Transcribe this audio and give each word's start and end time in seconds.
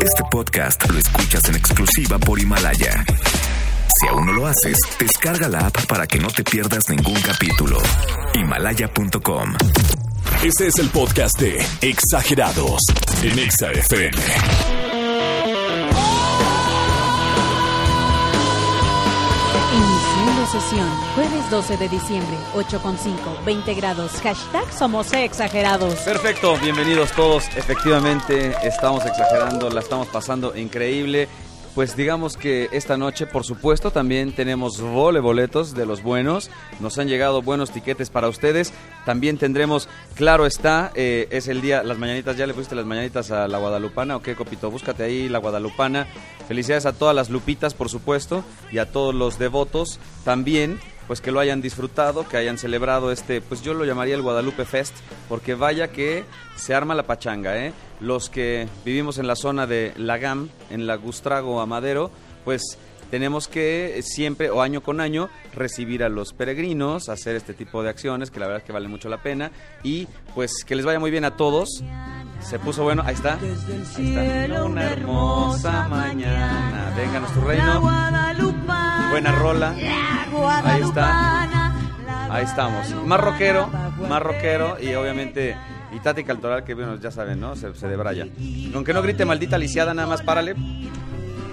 Este 0.00 0.22
podcast 0.30 0.90
lo 0.90 0.98
escuchas 0.98 1.48
en 1.48 1.56
exclusiva 1.56 2.18
por 2.18 2.38
Himalaya. 2.38 3.04
Si 4.00 4.08
aún 4.08 4.26
no 4.26 4.32
lo 4.32 4.46
haces, 4.46 4.78
descarga 4.98 5.48
la 5.48 5.66
app 5.66 5.86
para 5.86 6.06
que 6.06 6.18
no 6.18 6.28
te 6.28 6.44
pierdas 6.44 6.88
ningún 6.88 7.20
capítulo. 7.20 7.78
Himalaya.com. 8.34 9.54
Este 10.44 10.68
es 10.68 10.78
el 10.78 10.88
podcast 10.90 11.40
de 11.40 11.64
Exagerados 11.82 12.80
en 13.22 13.38
Exa. 13.38 13.72
Sesión, 20.46 20.88
jueves 21.14 21.50
12 21.50 21.76
de 21.76 21.88
diciembre, 21.88 22.36
8.5, 22.54 23.44
20 23.44 23.74
grados, 23.74 24.12
hashtag 24.22 24.72
somos 24.72 25.12
exagerados. 25.12 25.94
Perfecto, 25.96 26.56
bienvenidos 26.58 27.12
todos. 27.12 27.48
Efectivamente, 27.56 28.54
estamos 28.62 29.04
exagerando, 29.04 29.68
la 29.68 29.80
estamos 29.80 30.08
pasando 30.08 30.56
increíble. 30.56 31.28
Pues 31.78 31.94
digamos 31.94 32.36
que 32.36 32.68
esta 32.72 32.96
noche, 32.96 33.24
por 33.24 33.44
supuesto, 33.44 33.92
también 33.92 34.32
tenemos 34.32 34.80
vole 34.80 35.20
boletos 35.20 35.76
de 35.76 35.86
los 35.86 36.02
buenos. 36.02 36.50
Nos 36.80 36.98
han 36.98 37.06
llegado 37.06 37.40
buenos 37.40 37.70
tiquetes 37.70 38.10
para 38.10 38.28
ustedes. 38.28 38.72
También 39.06 39.38
tendremos, 39.38 39.88
claro 40.16 40.44
está, 40.44 40.90
eh, 40.96 41.28
es 41.30 41.46
el 41.46 41.60
día, 41.60 41.84
las 41.84 41.96
mañanitas, 41.96 42.36
¿ya 42.36 42.48
le 42.48 42.54
pusiste 42.54 42.74
las 42.74 42.84
mañanitas 42.84 43.30
a 43.30 43.46
la 43.46 43.58
Guadalupana? 43.58 44.16
¿O 44.16 44.22
qué, 44.22 44.34
Copito? 44.34 44.72
Búscate 44.72 45.04
ahí 45.04 45.28
la 45.28 45.38
Guadalupana. 45.38 46.08
Felicidades 46.48 46.84
a 46.84 46.94
todas 46.94 47.14
las 47.14 47.30
lupitas, 47.30 47.74
por 47.74 47.88
supuesto, 47.88 48.42
y 48.72 48.78
a 48.78 48.90
todos 48.90 49.14
los 49.14 49.38
devotos 49.38 50.00
también 50.24 50.80
pues 51.08 51.20
que 51.20 51.32
lo 51.32 51.40
hayan 51.40 51.60
disfrutado, 51.60 52.28
que 52.28 52.36
hayan 52.36 52.58
celebrado 52.58 53.10
este, 53.10 53.40
pues 53.40 53.62
yo 53.62 53.74
lo 53.74 53.84
llamaría 53.84 54.14
el 54.14 54.22
Guadalupe 54.22 54.64
Fest, 54.64 54.94
porque 55.28 55.54
vaya 55.54 55.88
que 55.88 56.24
se 56.56 56.74
arma 56.74 56.94
la 56.94 57.04
pachanga, 57.04 57.56
¿eh? 57.56 57.72
Los 58.00 58.30
que 58.30 58.68
vivimos 58.84 59.18
en 59.18 59.26
la 59.26 59.34
zona 59.34 59.66
de 59.66 59.92
Lagam, 59.96 60.50
en 60.70 60.86
la 60.86 60.96
Gustrago 60.96 61.60
Amadero, 61.60 62.10
pues 62.44 62.78
tenemos 63.10 63.48
que 63.48 64.00
siempre 64.02 64.50
o 64.50 64.60
año 64.60 64.82
con 64.82 65.00
año 65.00 65.30
recibir 65.54 66.04
a 66.04 66.10
los 66.10 66.34
peregrinos, 66.34 67.08
hacer 67.08 67.36
este 67.36 67.54
tipo 67.54 67.82
de 67.82 67.88
acciones 67.88 68.30
que 68.30 68.38
la 68.38 68.46
verdad 68.46 68.60
es 68.60 68.66
que 68.66 68.72
vale 68.72 68.86
mucho 68.86 69.08
la 69.08 69.22
pena 69.22 69.50
y 69.82 70.06
pues 70.34 70.64
que 70.66 70.76
les 70.76 70.84
vaya 70.84 71.00
muy 71.00 71.10
bien 71.10 71.24
a 71.24 71.36
todos. 71.36 71.82
Se 72.40 72.58
puso 72.58 72.84
bueno, 72.84 73.02
ahí 73.04 73.14
está. 73.14 73.38
Ahí 73.38 74.44
está. 74.44 74.64
Una 74.64 74.92
hermosa 74.92 75.88
mañana. 75.88 76.92
Venga 76.96 77.20
nuestro 77.20 77.44
reino. 77.44 78.77
Buena 79.20 79.32
rola. 79.32 79.74
Ahí 80.62 80.80
está. 80.80 81.72
Ahí 82.30 82.44
estamos. 82.44 82.88
Más 83.04 83.18
rockero, 83.18 83.68
más 84.08 84.22
rockero 84.22 84.76
y 84.80 84.94
obviamente 84.94 85.56
y 85.90 85.98
Tati 85.98 86.22
Caltoral 86.22 86.62
que 86.62 86.74
bueno, 86.74 86.94
ya 87.00 87.10
saben, 87.10 87.40
¿no? 87.40 87.56
Se, 87.56 87.74
se 87.74 87.88
debraya. 87.88 88.28
Aunque 88.72 88.92
no 88.92 89.02
grite 89.02 89.24
maldita 89.24 89.58
lisiada, 89.58 89.92
nada 89.92 90.06
más 90.06 90.22
párale. 90.22 90.54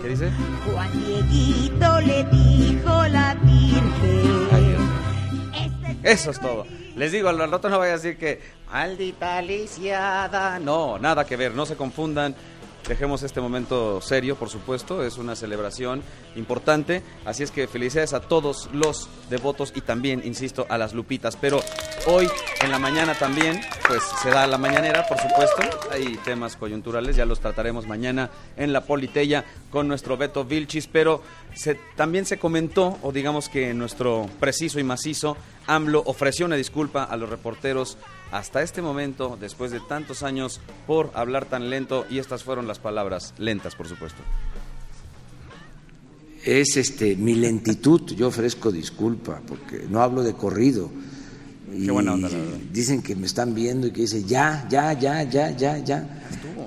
¿Qué 0.04 0.10
dice? 0.10 0.30
Juan 0.72 0.92
Dieguito 0.92 2.02
le 2.02 2.24
dijo 2.26 3.08
la 3.08 3.34
Virgen. 3.34 4.48
Ay, 4.52 4.64
Dios. 4.64 6.00
Eso 6.04 6.30
es 6.30 6.40
todo. 6.40 6.68
Les 6.96 7.12
digo, 7.12 7.30
al 7.30 7.50
rato 7.50 7.68
no 7.68 7.80
vaya 7.80 7.94
a 7.94 7.96
decir 7.96 8.16
que 8.20 8.44
maldita 8.72 9.42
lisiada. 9.42 10.60
No, 10.60 11.00
nada 11.00 11.26
que 11.26 11.36
ver, 11.36 11.56
no 11.56 11.66
se 11.66 11.76
confundan. 11.76 12.36
Dejemos 12.88 13.24
este 13.24 13.42
momento 13.42 14.00
serio, 14.00 14.36
por 14.36 14.50
supuesto, 14.50 15.04
es 15.04 15.18
una 15.18 15.36
celebración 15.36 16.04
importante, 16.36 17.02
así 17.26 17.42
es 17.42 17.50
que 17.50 17.68
felicidades 17.68 18.14
a 18.14 18.20
todos 18.20 18.70
los 18.74 19.10
devotos 19.32 19.74
y 19.76 19.82
también, 19.82 20.22
insisto, 20.24 20.68
a 20.70 20.78
las 20.78 20.94
lupitas. 20.94 21.36
Pero 21.36 21.62
hoy 22.06 22.28
en 22.62 22.70
la 22.70 22.78
mañana 22.78 23.16
también, 23.16 23.60
pues 23.88 24.04
se 24.22 24.30
da 24.30 24.46
la 24.46 24.60
mañanera, 24.60 25.04
por 25.08 25.18
supuesto, 25.18 25.64
hay 25.92 26.16
temas 26.26 26.58
coyunturales, 26.58 27.16
ya 27.16 27.26
los 27.26 27.40
trataremos 27.40 27.88
mañana 27.88 28.30
en 28.56 28.72
la 28.72 28.82
Politeya 28.82 29.46
con 29.72 29.88
nuestro 29.88 30.16
Beto 30.16 30.46
Vilchis, 30.46 30.86
pero 30.86 31.24
se, 31.56 31.74
también 31.96 32.28
se 32.28 32.38
comentó, 32.38 33.00
o 33.02 33.12
digamos 33.12 33.50
que 33.50 33.74
nuestro 33.74 34.30
preciso 34.40 34.80
y 34.80 34.84
macizo, 34.84 35.38
AMLO 35.66 36.04
ofreció 36.06 36.46
una 36.46 36.56
disculpa 36.56 37.04
a 37.04 37.18
los 37.18 37.30
reporteros 37.30 37.98
hasta 38.32 38.62
este 38.62 38.82
momento, 38.82 39.38
después 39.40 39.72
de 39.72 39.80
tantos 39.80 40.24
años, 40.24 40.60
por 40.88 41.12
hablar 41.14 41.46
tan 41.46 41.70
lento, 41.70 42.06
y 42.10 42.20
estas 42.20 42.44
fueron 42.44 42.68
las 42.68 42.80
palabras, 42.80 43.34
lentas 43.38 43.76
por 43.76 43.88
supuesto. 43.88 44.22
es 46.44 46.78
este 46.78 47.16
mi 47.16 47.36
lentitud. 47.36 48.02
Yo 48.16 48.28
ofrezco 48.28 48.72
disculpa 48.72 49.42
porque 49.48 49.86
no 49.90 50.02
hablo 50.02 50.24
de 50.24 50.34
corrido. 50.34 50.92
Y 51.76 51.86
Qué 51.86 51.92
buena 51.92 52.14
onda, 52.14 52.30
la 52.30 52.38
verdad. 52.38 52.58
Dicen 52.72 53.02
que 53.02 53.16
me 53.16 53.26
están 53.26 53.56
viendo 53.56 53.88
y 53.88 53.92
que 53.92 54.02
dicen 54.02 54.28
ya, 54.28 54.68
ya, 54.70 54.94
ya, 54.94 55.24
ya, 55.24 55.52
ya, 55.52 55.78
ya. 55.80 56.22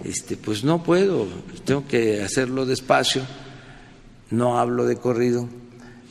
Este, 0.04 0.36
pues 0.36 0.64
no 0.64 0.82
puedo, 0.82 1.26
tengo 1.64 1.86
que 1.86 2.22
hacerlo 2.22 2.66
despacio. 2.66 3.22
No 4.30 4.58
hablo 4.58 4.84
de 4.84 4.96
corrido. 4.96 5.48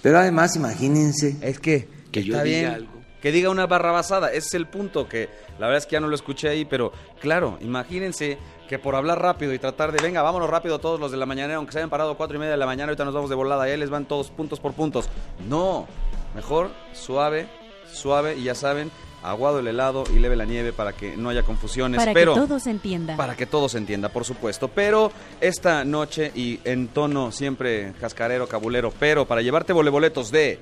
Pero 0.01 0.19
además, 0.19 0.55
imagínense 0.55 1.35
Es 1.41 1.59
que, 1.59 1.87
Que 2.11 2.23
yo 2.23 2.41
diga 2.41 2.75
algo. 2.75 2.96
Que 3.27 3.31
diga 3.33 3.49
una 3.49 3.67
barra 3.67 3.91
basada, 3.91 4.29
ese 4.29 4.37
es 4.37 4.53
el 4.53 4.67
punto 4.67 5.09
que 5.09 5.27
la 5.59 5.67
verdad 5.67 5.79
es 5.79 5.85
que 5.85 5.93
ya 5.93 5.99
no 5.99 6.07
lo 6.07 6.15
escuché 6.15 6.47
ahí, 6.47 6.63
pero 6.63 6.93
claro, 7.19 7.57
imagínense 7.59 8.37
que 8.69 8.79
por 8.79 8.95
hablar 8.95 9.21
rápido 9.21 9.53
y 9.53 9.59
tratar 9.59 9.91
de, 9.91 10.01
venga, 10.01 10.21
vámonos 10.21 10.49
rápido 10.49 10.79
todos 10.79 10.97
los 10.97 11.11
de 11.11 11.17
la 11.17 11.25
mañana, 11.25 11.55
aunque 11.55 11.73
se 11.73 11.79
hayan 11.79 11.89
parado 11.89 12.15
cuatro 12.15 12.37
y 12.37 12.39
media 12.39 12.51
de 12.51 12.57
la 12.57 12.65
mañana, 12.65 12.85
ahorita 12.91 13.03
nos 13.03 13.13
vamos 13.13 13.29
de 13.29 13.35
volada, 13.35 13.63
ahí 13.63 13.75
les 13.75 13.89
van 13.89 14.05
todos 14.05 14.29
puntos 14.29 14.61
por 14.61 14.71
puntos. 14.71 15.09
No, 15.49 15.87
mejor 16.35 16.69
suave, 16.93 17.49
suave, 17.91 18.37
y 18.37 18.43
ya 18.43 18.55
saben, 18.55 18.91
aguado 19.23 19.59
el 19.59 19.67
helado 19.67 20.05
y 20.09 20.19
leve 20.19 20.37
la 20.37 20.45
nieve 20.45 20.71
para 20.71 20.93
que 20.93 21.17
no 21.17 21.27
haya 21.27 21.43
confusiones. 21.43 21.99
Para 21.99 22.13
pero, 22.13 22.33
que 22.33 22.39
todo 22.39 22.59
se 22.61 22.69
entienda. 22.69 23.17
para 23.17 23.35
que 23.35 23.45
todo 23.45 23.67
se 23.67 23.77
entienda, 23.77 24.07
por 24.07 24.23
supuesto. 24.23 24.69
Pero 24.69 25.11
esta 25.41 25.83
noche 25.83 26.31
y 26.33 26.61
en 26.63 26.87
tono 26.87 27.33
siempre 27.33 27.91
cascarero, 27.99 28.47
cabulero, 28.47 28.93
pero 28.97 29.25
para 29.25 29.41
llevarte 29.41 29.73
voleboletos 29.73 30.31
de 30.31 30.59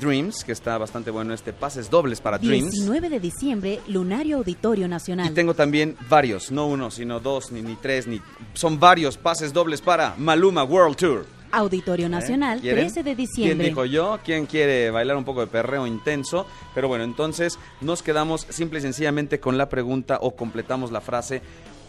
Dreams, 0.00 0.44
que 0.44 0.52
está 0.52 0.78
bastante 0.78 1.10
bueno 1.10 1.34
este, 1.34 1.52
pases 1.52 1.90
dobles 1.90 2.20
para 2.20 2.38
Dreams. 2.38 2.72
19 2.72 3.08
de 3.08 3.20
diciembre, 3.20 3.80
Lunario 3.88 4.38
Auditorio 4.38 4.88
Nacional. 4.88 5.30
Y 5.30 5.34
tengo 5.34 5.54
también 5.54 5.96
varios, 6.08 6.50
no 6.50 6.66
uno, 6.66 6.90
sino 6.90 7.20
dos, 7.20 7.52
ni, 7.52 7.62
ni 7.62 7.74
tres, 7.76 8.06
ni... 8.06 8.20
Son 8.54 8.78
varios 8.78 9.16
pases 9.16 9.52
dobles 9.52 9.80
para 9.80 10.14
Maluma 10.18 10.64
World 10.64 10.96
Tour. 10.96 11.26
Auditorio 11.52 12.08
Nacional, 12.08 12.58
¿Eh? 12.58 12.62
¿Quieren? 12.62 12.84
13 12.92 13.02
de 13.02 13.02
¿Quién 13.02 13.16
diciembre. 13.16 13.68
dijo 13.68 13.84
yo? 13.84 14.18
¿Quién 14.24 14.46
quiere 14.46 14.90
bailar 14.90 15.16
un 15.16 15.24
poco 15.24 15.40
de 15.40 15.46
perreo 15.46 15.86
intenso? 15.86 16.46
Pero 16.74 16.88
bueno, 16.88 17.04
entonces 17.04 17.58
nos 17.80 18.02
quedamos 18.02 18.46
simple 18.50 18.80
y 18.80 18.82
sencillamente 18.82 19.40
con 19.40 19.56
la 19.56 19.68
pregunta 19.68 20.18
o 20.20 20.34
completamos 20.36 20.90
la 20.90 21.00
frase. 21.00 21.42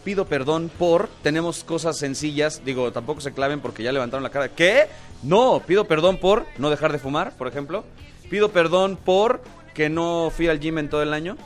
Pido 0.04 0.24
perdón 0.26 0.70
por, 0.78 1.08
tenemos 1.22 1.64
cosas 1.64 1.98
sencillas, 1.98 2.62
digo, 2.64 2.92
tampoco 2.92 3.20
se 3.20 3.32
claven 3.32 3.60
porque 3.60 3.82
ya 3.82 3.92
levantaron 3.92 4.22
la 4.22 4.30
cara. 4.30 4.48
¿Qué? 4.48 4.86
No, 5.22 5.62
pido 5.66 5.86
perdón 5.86 6.18
por 6.18 6.46
no 6.56 6.70
dejar 6.70 6.92
de 6.92 6.98
fumar, 6.98 7.36
por 7.36 7.48
ejemplo. 7.48 7.84
Pido 8.30 8.50
perdón 8.50 8.96
por 8.96 9.42
que 9.74 9.88
no 9.88 10.32
fui 10.34 10.48
al 10.48 10.60
gym 10.60 10.78
en 10.78 10.88
todo 10.88 11.02
el 11.02 11.12
año. 11.12 11.36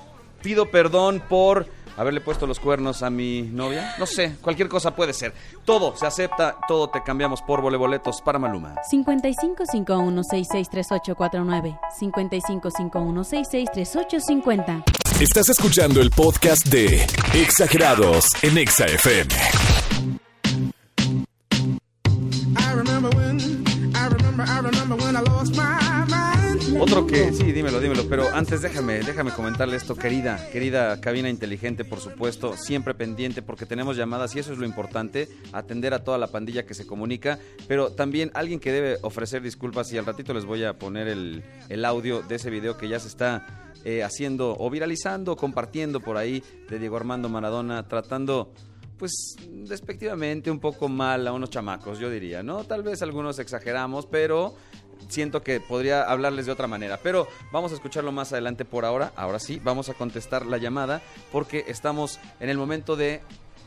Pido 0.43 0.71
perdón 0.71 1.23
por 1.29 1.67
haberle 1.97 2.20
puesto 2.20 2.47
los 2.47 2.60
cuernos 2.60 3.03
a 3.03 3.10
mi 3.10 3.42
novia. 3.42 3.94
No 3.98 4.06
sé, 4.06 4.36
cualquier 4.41 4.69
cosa 4.69 4.94
puede 4.94 5.12
ser. 5.12 5.34
Todo 5.64 5.97
se 5.97 6.06
acepta, 6.06 6.56
todo 6.66 6.88
te 6.91 7.03
cambiamos 7.03 7.42
por 7.42 7.60
voleboletos 7.60 8.22
para 8.22 8.38
Maluma. 8.38 8.76
5551663849, 8.91 11.78
5551663850. 12.00 14.84
Estás 15.20 15.48
escuchando 15.50 16.00
el 16.00 16.10
podcast 16.10 16.66
de 16.66 17.06
Exagerados 17.34 18.26
en 18.42 18.59
Exa 18.59 18.86
FM. 18.86 19.32
I 22.56 22.72
remember 22.74 23.10
when, 23.16 23.38
I 23.94 24.09
remember, 24.09 24.44
I 24.44 24.59
remember 24.60 24.97
when 24.97 25.16
I 25.16 25.20
lost 25.20 25.56
my. 25.56 25.91
Otro 26.82 27.06
que, 27.06 27.32
sí, 27.32 27.53
dímelo, 27.53 27.78
dímelo, 27.78 28.09
pero 28.09 28.25
antes 28.34 28.60
déjame, 28.60 28.98
déjame 28.98 29.31
comentarle 29.31 29.76
esto, 29.76 29.94
querida, 29.94 30.48
querida 30.50 31.00
cabina 31.00 31.28
inteligente, 31.28 31.84
por 31.84 32.00
supuesto, 32.00 32.56
siempre 32.56 32.93
pendiente 32.93 33.41
porque 33.41 33.66
tenemos 33.66 33.97
llamadas 33.97 34.34
y 34.34 34.41
eso 34.41 34.53
es 34.53 34.59
lo 34.59 34.66
importante, 34.66 35.28
atender 35.53 35.94
a 35.94 36.03
toda 36.03 36.19
la 36.19 36.26
pandilla 36.26 36.66
que 36.66 36.74
se 36.74 36.84
comunica, 36.84 37.39
pero 37.68 37.92
también 37.92 38.33
alguien 38.34 38.59
que 38.59 38.72
debe 38.72 38.98
ofrecer 39.03 39.42
disculpas 39.42 39.92
y 39.92 39.98
al 39.98 40.07
ratito 40.07 40.34
les 40.34 40.45
voy 40.45 40.65
a 40.65 40.77
poner 40.77 41.07
el, 41.07 41.45
el 41.68 41.84
audio 41.84 42.21
de 42.21 42.34
ese 42.34 42.51
video 42.51 42.77
que 42.77 42.89
ya 42.89 42.98
se 42.98 43.07
está 43.07 43.71
eh, 43.84 44.03
haciendo 44.03 44.57
o 44.59 44.68
viralizando, 44.68 45.36
compartiendo 45.36 46.01
por 46.01 46.16
ahí 46.16 46.42
de 46.68 46.80
Diego 46.80 46.97
Armando 46.97 47.28
Maradona, 47.28 47.86
tratando 47.86 48.53
pues 49.03 49.34
despectivamente 49.51 50.48
un 50.48 50.60
poco 50.60 50.89
mal 50.89 51.27
a 51.27 51.33
unos 51.33 51.51
chamacos, 51.51 51.98
yo 51.98 52.09
diría, 52.09 52.45
¿no? 52.45 52.62
Tal 52.62 52.84
vez 52.84 53.03
algunos 53.03 53.41
exageramos, 53.41 54.07
pero 54.07 54.54
siento 55.09 55.43
que 55.43 55.60
podría 55.60 56.03
hablarles 56.03 56.47
de 56.47 56.53
otra 56.53 56.66
manera. 56.66 56.99
Pero 57.03 57.28
vamos 57.53 57.72
a 57.72 57.75
escucharlo 57.75 58.13
más 58.13 58.33
adelante 58.33 58.65
por 58.65 58.84
ahora. 58.84 59.13
Ahora 59.16 59.39
sí, 59.39 59.60
vamos 59.63 59.89
a 59.89 59.95
contestar 59.95 60.47
la 60.47 60.59
llamada 60.59 61.03
porque 61.31 61.65
estamos 61.69 62.19
en 62.41 62.49
el 62.49 62.59
momento 62.59 62.97
de, 62.97 63.21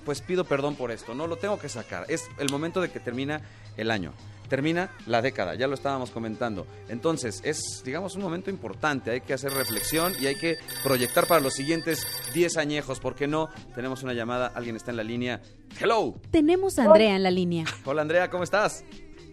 pues 0.05 0.21
pido 0.21 0.45
perdón 0.45 0.75
por 0.75 0.91
esto, 0.91 1.13
no 1.15 1.27
lo 1.27 1.37
tengo 1.37 1.59
que 1.59 1.69
sacar. 1.69 2.05
Es 2.09 2.27
el 2.39 2.49
momento 2.49 2.81
de 2.81 2.89
que 2.91 2.99
termina 2.99 3.41
el 3.77 3.91
año. 3.91 4.13
termina 4.47 4.91
la 5.07 5.21
década, 5.21 5.55
ya 5.55 5.67
lo 5.67 5.73
estábamos 5.73 6.11
comentando. 6.11 6.67
Entonces, 6.89 7.41
es, 7.43 7.81
digamos, 7.83 8.15
un 8.15 8.21
momento 8.21 8.49
importante, 8.49 9.11
hay 9.11 9.21
que 9.21 9.33
hacer 9.33 9.51
reflexión 9.51 10.13
y 10.19 10.27
hay 10.27 10.35
que 10.35 10.57
proyectar 10.83 11.27
para 11.27 11.41
los 11.41 11.53
siguientes 11.53 12.05
10 12.33 12.57
añejos, 12.57 12.99
¿por 12.99 13.15
qué 13.15 13.27
no? 13.27 13.49
Tenemos 13.73 14.03
una 14.03 14.13
llamada, 14.13 14.51
alguien 14.53 14.75
está 14.75 14.91
en 14.91 14.97
la 14.97 15.03
línea. 15.03 15.41
Hello. 15.79 16.15
Tenemos 16.31 16.79
a 16.79 16.83
Andrea 16.85 17.15
en 17.15 17.23
la 17.23 17.31
línea. 17.31 17.65
Hola 17.85 18.01
Andrea, 18.01 18.29
¿cómo 18.29 18.43
estás? 18.43 18.83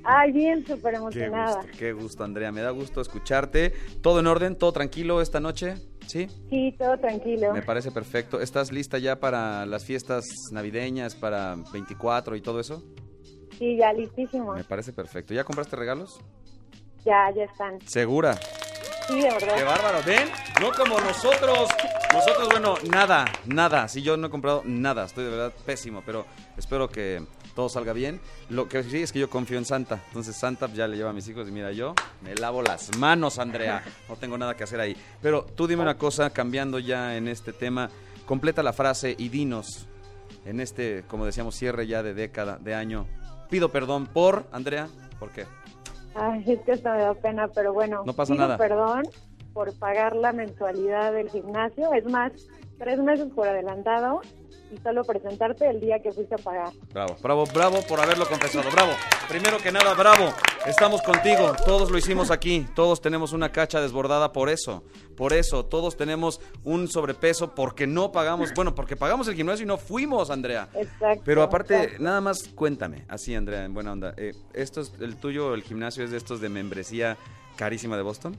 Ay, 0.04 0.32
bien, 0.32 0.66
súper 0.66 0.92
Qué 0.94 0.98
emocionada. 0.98 1.56
gusto, 1.56 1.78
qué 1.78 1.92
gusto 1.92 2.24
Andrea, 2.24 2.50
me 2.52 2.60
da 2.60 2.70
gusto 2.70 3.00
escucharte. 3.00 3.72
¿Todo 4.00 4.20
en 4.20 4.26
orden? 4.26 4.56
¿Todo 4.56 4.72
tranquilo 4.72 5.20
esta 5.20 5.40
noche? 5.40 5.76
¿Sí? 6.06 6.26
Sí, 6.50 6.74
todo 6.78 6.98
tranquilo. 6.98 7.52
Me 7.52 7.62
parece 7.62 7.90
perfecto. 7.92 8.40
¿Estás 8.40 8.72
lista 8.72 8.98
ya 8.98 9.20
para 9.20 9.64
las 9.66 9.84
fiestas 9.84 10.24
navideñas, 10.50 11.14
para 11.14 11.56
24 11.72 12.36
y 12.36 12.40
todo 12.40 12.60
eso? 12.60 12.82
Sí, 13.58 13.76
ya 13.76 13.92
listísimo. 13.92 14.54
Me 14.54 14.64
parece 14.64 14.92
perfecto. 14.92 15.34
¿Ya 15.34 15.44
compraste 15.44 15.76
regalos? 15.76 16.20
Ya, 17.04 17.30
ya 17.34 17.44
están. 17.44 17.78
¿Segura? 17.86 18.34
Sí, 19.08 19.20
de 19.20 19.30
verdad. 19.30 19.54
¡Qué 19.56 19.62
bárbaro! 19.64 19.98
¿Ven? 20.04 20.28
No 20.60 20.72
como 20.72 20.98
nosotros. 21.00 21.68
Nosotros, 22.12 22.48
bueno, 22.50 22.74
nada, 22.90 23.24
nada. 23.46 23.88
Si 23.88 24.02
yo 24.02 24.16
no 24.16 24.26
he 24.26 24.30
comprado 24.30 24.62
nada, 24.64 25.04
estoy 25.04 25.24
de 25.24 25.30
verdad 25.30 25.52
pésimo, 25.64 26.02
pero 26.04 26.26
espero 26.56 26.88
que 26.88 27.22
todo 27.54 27.68
salga 27.68 27.92
bien. 27.92 28.20
Lo 28.48 28.68
que 28.68 28.82
sí 28.82 29.02
es 29.02 29.12
que 29.12 29.18
yo 29.18 29.28
confío 29.30 29.58
en 29.58 29.64
Santa. 29.64 30.00
Entonces 30.08 30.36
Santa 30.36 30.68
ya 30.72 30.88
le 30.88 30.96
lleva 30.96 31.10
a 31.10 31.12
mis 31.12 31.28
hijos 31.28 31.48
y 31.48 31.52
mira, 31.52 31.72
yo 31.72 31.94
me 32.22 32.34
lavo 32.34 32.62
las 32.62 32.96
manos, 32.98 33.38
Andrea. 33.38 33.82
No 34.08 34.16
tengo 34.16 34.38
nada 34.38 34.54
que 34.56 34.64
hacer 34.64 34.80
ahí. 34.80 34.96
Pero 35.20 35.44
tú 35.44 35.66
dime 35.66 35.82
una 35.82 35.98
cosa, 35.98 36.30
cambiando 36.30 36.78
ya 36.78 37.16
en 37.16 37.28
este 37.28 37.52
tema, 37.52 37.90
completa 38.26 38.62
la 38.62 38.72
frase 38.72 39.14
y 39.18 39.28
dinos 39.28 39.86
en 40.44 40.60
este, 40.60 41.04
como 41.08 41.24
decíamos, 41.24 41.54
cierre 41.54 41.86
ya 41.86 42.02
de 42.02 42.14
década, 42.14 42.58
de 42.58 42.74
año. 42.74 43.06
Pido 43.50 43.70
perdón 43.70 44.06
por, 44.06 44.44
Andrea, 44.52 44.88
¿por 45.18 45.30
qué? 45.30 45.46
Ay, 46.14 46.44
es 46.46 46.60
que 46.60 46.72
hasta 46.72 46.92
me 46.92 47.02
da 47.02 47.14
pena, 47.14 47.48
pero 47.48 47.72
bueno. 47.72 48.02
No 48.04 48.12
pasa 48.12 48.32
pido 48.32 48.44
nada. 48.44 48.58
perdón 48.58 49.02
por 49.52 49.76
pagar 49.78 50.16
la 50.16 50.32
mensualidad 50.32 51.12
del 51.12 51.28
gimnasio. 51.28 51.92
Es 51.92 52.04
más, 52.06 52.32
tres 52.78 52.98
meses 52.98 53.28
por 53.34 53.46
adelantado 53.46 54.22
y 54.72 54.78
solo 54.78 55.04
presentarte 55.04 55.68
el 55.68 55.80
día 55.80 56.00
que 56.00 56.12
fuiste 56.12 56.34
a 56.34 56.38
pagar. 56.38 56.72
Bravo, 56.92 57.16
bravo, 57.22 57.44
bravo 57.52 57.82
por 57.82 58.00
haberlo 58.00 58.26
confesado. 58.26 58.70
Bravo. 58.70 58.92
Primero 59.28 59.58
que 59.58 59.70
nada, 59.70 59.94
bravo. 59.94 60.32
Estamos 60.66 61.02
contigo. 61.02 61.54
Todos 61.66 61.90
lo 61.90 61.98
hicimos 61.98 62.30
aquí. 62.30 62.66
Todos 62.74 63.00
tenemos 63.00 63.32
una 63.32 63.52
cacha 63.52 63.80
desbordada 63.80 64.32
por 64.32 64.48
eso. 64.48 64.82
Por 65.16 65.34
eso, 65.34 65.66
todos 65.66 65.96
tenemos 65.96 66.40
un 66.64 66.88
sobrepeso 66.88 67.54
porque 67.54 67.86
no 67.86 68.12
pagamos. 68.12 68.52
Bueno, 68.54 68.74
porque 68.74 68.96
pagamos 68.96 69.28
el 69.28 69.34
gimnasio 69.34 69.64
y 69.64 69.66
no 69.66 69.76
fuimos, 69.76 70.30
Andrea. 70.30 70.68
Exacto. 70.74 71.22
Pero 71.24 71.42
aparte, 71.42 71.76
exacto. 71.76 72.02
nada 72.02 72.20
más 72.20 72.48
cuéntame, 72.54 73.04
así 73.08 73.34
Andrea, 73.34 73.64
en 73.64 73.74
buena 73.74 73.92
onda. 73.92 74.14
Eh, 74.16 74.32
¿esto 74.54 74.80
es, 74.80 74.92
¿El 75.00 75.16
tuyo, 75.16 75.54
el 75.54 75.62
gimnasio, 75.62 76.02
es 76.04 76.10
de 76.10 76.16
estos 76.16 76.40
de 76.40 76.48
membresía 76.48 77.18
carísima 77.56 77.96
de 77.96 78.02
Boston? 78.02 78.36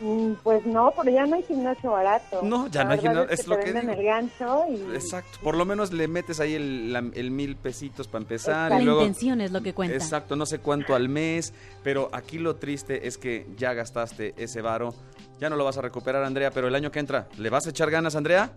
Mm, 0.00 0.32
Pues 0.42 0.66
no, 0.66 0.92
pero 0.96 1.10
ya 1.10 1.26
no 1.26 1.36
hay 1.36 1.42
gimnasio 1.42 1.90
barato. 1.90 2.40
No, 2.42 2.66
ya 2.68 2.80
La 2.80 2.84
no 2.84 2.90
hay 2.92 2.98
gimnasio, 3.00 3.30
Es, 3.30 3.40
es 3.40 3.44
que 3.46 3.50
lo 3.50 3.56
te 3.56 3.64
que 3.64 3.72
venden 3.72 3.88
digo. 3.96 4.00
el 4.00 4.06
gancho 4.06 4.64
y... 4.70 4.94
Exacto. 4.94 5.38
Por 5.42 5.56
lo 5.56 5.64
menos 5.64 5.92
le 5.92 6.06
metes 6.08 6.38
ahí 6.40 6.54
el, 6.54 6.92
la- 6.92 7.04
el 7.14 7.30
mil 7.30 7.56
pesitos 7.56 8.06
para 8.08 8.22
empezar. 8.22 8.80
Y 8.80 8.84
luego, 8.84 9.00
intención 9.00 9.40
es 9.40 9.52
lo 9.52 9.62
que 9.62 9.72
cuenta. 9.74 9.94
Exacto, 9.96 10.36
no 10.36 10.44
sé 10.46 10.58
cuánto 10.58 10.94
al 10.94 11.08
mes, 11.08 11.54
pero 11.82 12.10
aquí 12.12 12.38
lo 12.38 12.56
triste 12.56 13.06
es 13.06 13.16
que 13.18 13.46
ya 13.56 13.72
gastaste 13.72 14.34
ese 14.36 14.60
varo. 14.60 14.94
Ya 15.38 15.48
no 15.50 15.56
lo 15.56 15.64
vas 15.64 15.78
a 15.78 15.82
recuperar, 15.82 16.24
Andrea, 16.24 16.50
pero 16.50 16.68
el 16.68 16.74
año 16.74 16.90
que 16.90 16.98
entra, 16.98 17.28
¿le 17.38 17.48
vas 17.50 17.66
a 17.66 17.70
echar 17.70 17.90
ganas, 17.90 18.16
Andrea? 18.16 18.52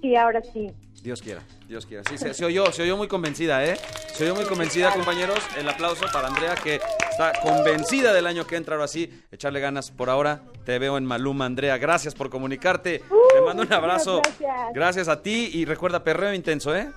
Sí, 0.00 0.16
ahora 0.16 0.42
sí. 0.52 0.70
Dios 1.02 1.20
quiera, 1.20 1.42
Dios 1.68 1.84
quiera. 1.84 2.02
Sí, 2.08 2.16
se, 2.16 2.32
se 2.32 2.44
oyó, 2.44 2.72
se 2.72 2.82
oyó 2.82 2.96
muy 2.96 3.08
convencida, 3.08 3.62
¿eh? 3.64 3.76
Se 4.14 4.24
oyó 4.24 4.34
muy 4.34 4.44
convencida, 4.46 4.90
compañeros. 4.94 5.38
El 5.58 5.68
aplauso 5.68 6.06
para 6.12 6.28
Andrea, 6.28 6.54
que 6.54 6.80
está 7.14 7.32
convencida 7.40 8.12
del 8.12 8.26
año 8.26 8.46
que 8.46 8.56
entra. 8.56 8.74
Ahora 8.74 8.88
sí, 8.88 9.10
echarle 9.30 9.60
ganas 9.60 9.90
por 9.90 10.10
ahora. 10.10 10.42
Te 10.64 10.78
veo 10.78 10.98
en 10.98 11.04
Maluma, 11.04 11.46
Andrea. 11.46 11.78
Gracias 11.78 12.14
por 12.14 12.28
comunicarte. 12.28 13.02
Te 13.32 13.40
mando 13.44 13.62
un 13.62 13.72
abrazo. 13.72 14.20
gracias. 14.22 14.74
Gracias 14.74 15.08
a 15.08 15.22
ti 15.22 15.50
y 15.52 15.64
recuerda, 15.64 16.02
perreo 16.02 16.34
intenso, 16.34 16.74
¿eh? 16.74 16.90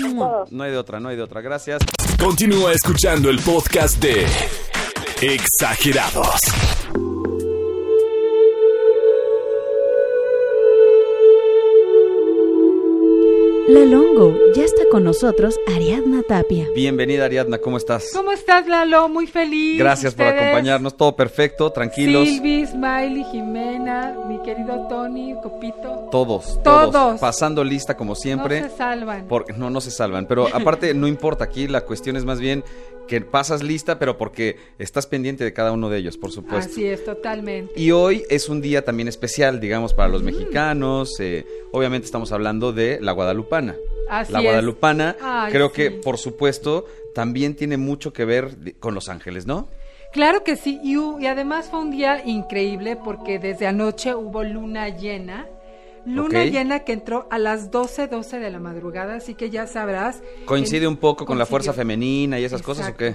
Todo. 0.00 0.46
No 0.50 0.64
hay 0.64 0.70
de 0.72 0.78
otra, 0.78 0.98
no 0.98 1.08
hay 1.08 1.16
de 1.16 1.22
otra. 1.22 1.40
Gracias. 1.40 1.80
Continúa 2.18 2.72
escuchando 2.72 3.30
el 3.30 3.38
podcast 3.40 4.02
de 4.02 4.26
Exagerados. 5.20 6.40
La 13.68 13.84
Longo, 13.84 14.34
ya 14.54 14.64
está 14.64 14.80
con 14.90 15.04
nosotros 15.04 15.60
Ariadna 15.74 16.22
Tapia. 16.22 16.66
Bienvenida, 16.74 17.26
Ariadna, 17.26 17.58
¿cómo 17.58 17.76
estás? 17.76 18.12
¿Cómo 18.14 18.32
estás, 18.32 18.66
Lalo? 18.66 19.10
Muy 19.10 19.26
feliz. 19.26 19.78
Gracias 19.78 20.14
por 20.14 20.24
acompañarnos. 20.24 20.96
Todo 20.96 21.14
perfecto, 21.14 21.70
tranquilos. 21.70 22.26
Silvi, 22.26 22.64
Smiley, 22.66 23.24
Jimena, 23.24 24.16
mi 24.26 24.38
querido 24.38 24.86
Tony, 24.88 25.34
Copito. 25.42 26.08
Todos, 26.10 26.62
todos, 26.62 26.92
Todos. 26.92 27.20
Pasando 27.20 27.62
lista 27.62 27.94
como 27.94 28.14
siempre. 28.14 28.62
No 28.62 28.70
se 28.70 28.76
salvan. 28.76 29.26
Porque 29.28 29.52
no, 29.52 29.68
no 29.68 29.82
se 29.82 29.90
salvan. 29.90 30.24
Pero 30.26 30.48
aparte, 30.50 30.94
no 30.94 31.06
importa. 31.06 31.44
Aquí 31.44 31.68
la 31.68 31.82
cuestión 31.82 32.16
es 32.16 32.24
más 32.24 32.40
bien 32.40 32.64
que 33.08 33.20
pasas 33.20 33.62
lista, 33.64 33.98
pero 33.98 34.16
porque 34.16 34.56
estás 34.78 35.06
pendiente 35.08 35.42
de 35.42 35.52
cada 35.52 35.72
uno 35.72 35.90
de 35.90 35.98
ellos, 35.98 36.16
por 36.16 36.30
supuesto. 36.30 36.70
Así 36.70 36.86
es, 36.86 37.04
totalmente. 37.04 37.72
Y 37.74 37.90
hoy 37.90 38.22
es 38.30 38.48
un 38.48 38.60
día 38.60 38.84
también 38.84 39.08
especial, 39.08 39.58
digamos, 39.58 39.94
para 39.94 40.08
los 40.08 40.22
mexicanos. 40.22 41.18
eh, 41.18 41.44
obviamente 41.72 42.04
estamos 42.04 42.30
hablando 42.30 42.72
de 42.72 43.00
la 43.00 43.12
guadalupana. 43.12 43.74
Así 44.08 44.32
la 44.32 44.40
guadalupana, 44.40 45.16
Ay, 45.20 45.52
creo 45.52 45.68
sí. 45.68 45.74
que, 45.74 45.90
por 45.90 46.16
supuesto, 46.18 46.86
también 47.14 47.56
tiene 47.56 47.76
mucho 47.76 48.12
que 48.12 48.24
ver 48.24 48.56
con 48.78 48.94
Los 48.94 49.08
Ángeles, 49.08 49.46
¿no? 49.46 49.68
Claro 50.12 50.44
que 50.44 50.56
sí, 50.56 50.80
y, 50.82 50.96
y 51.22 51.26
además 51.26 51.68
fue 51.70 51.80
un 51.80 51.90
día 51.90 52.22
increíble 52.24 52.96
porque 52.96 53.38
desde 53.38 53.66
anoche 53.66 54.14
hubo 54.14 54.42
luna 54.44 54.88
llena. 54.88 55.46
Luna 56.16 56.44
llena 56.52 56.80
que 56.80 56.92
entró 56.92 57.26
a 57.30 57.38
las 57.38 57.70
12, 57.70 58.08
12 58.08 58.38
de 58.38 58.50
la 58.50 58.58
madrugada, 58.58 59.16
así 59.16 59.34
que 59.34 59.50
ya 59.50 59.66
sabrás. 59.66 60.22
¿Coincide 60.46 60.82
en- 60.84 60.88
un 60.88 60.96
poco 60.96 61.24
con 61.26 61.38
la 61.38 61.46
fuerza 61.46 61.72
femenina 61.72 62.38
y 62.40 62.44
esas 62.44 62.62
cosas 62.62 62.90
o 62.90 62.96
qué? 62.96 63.14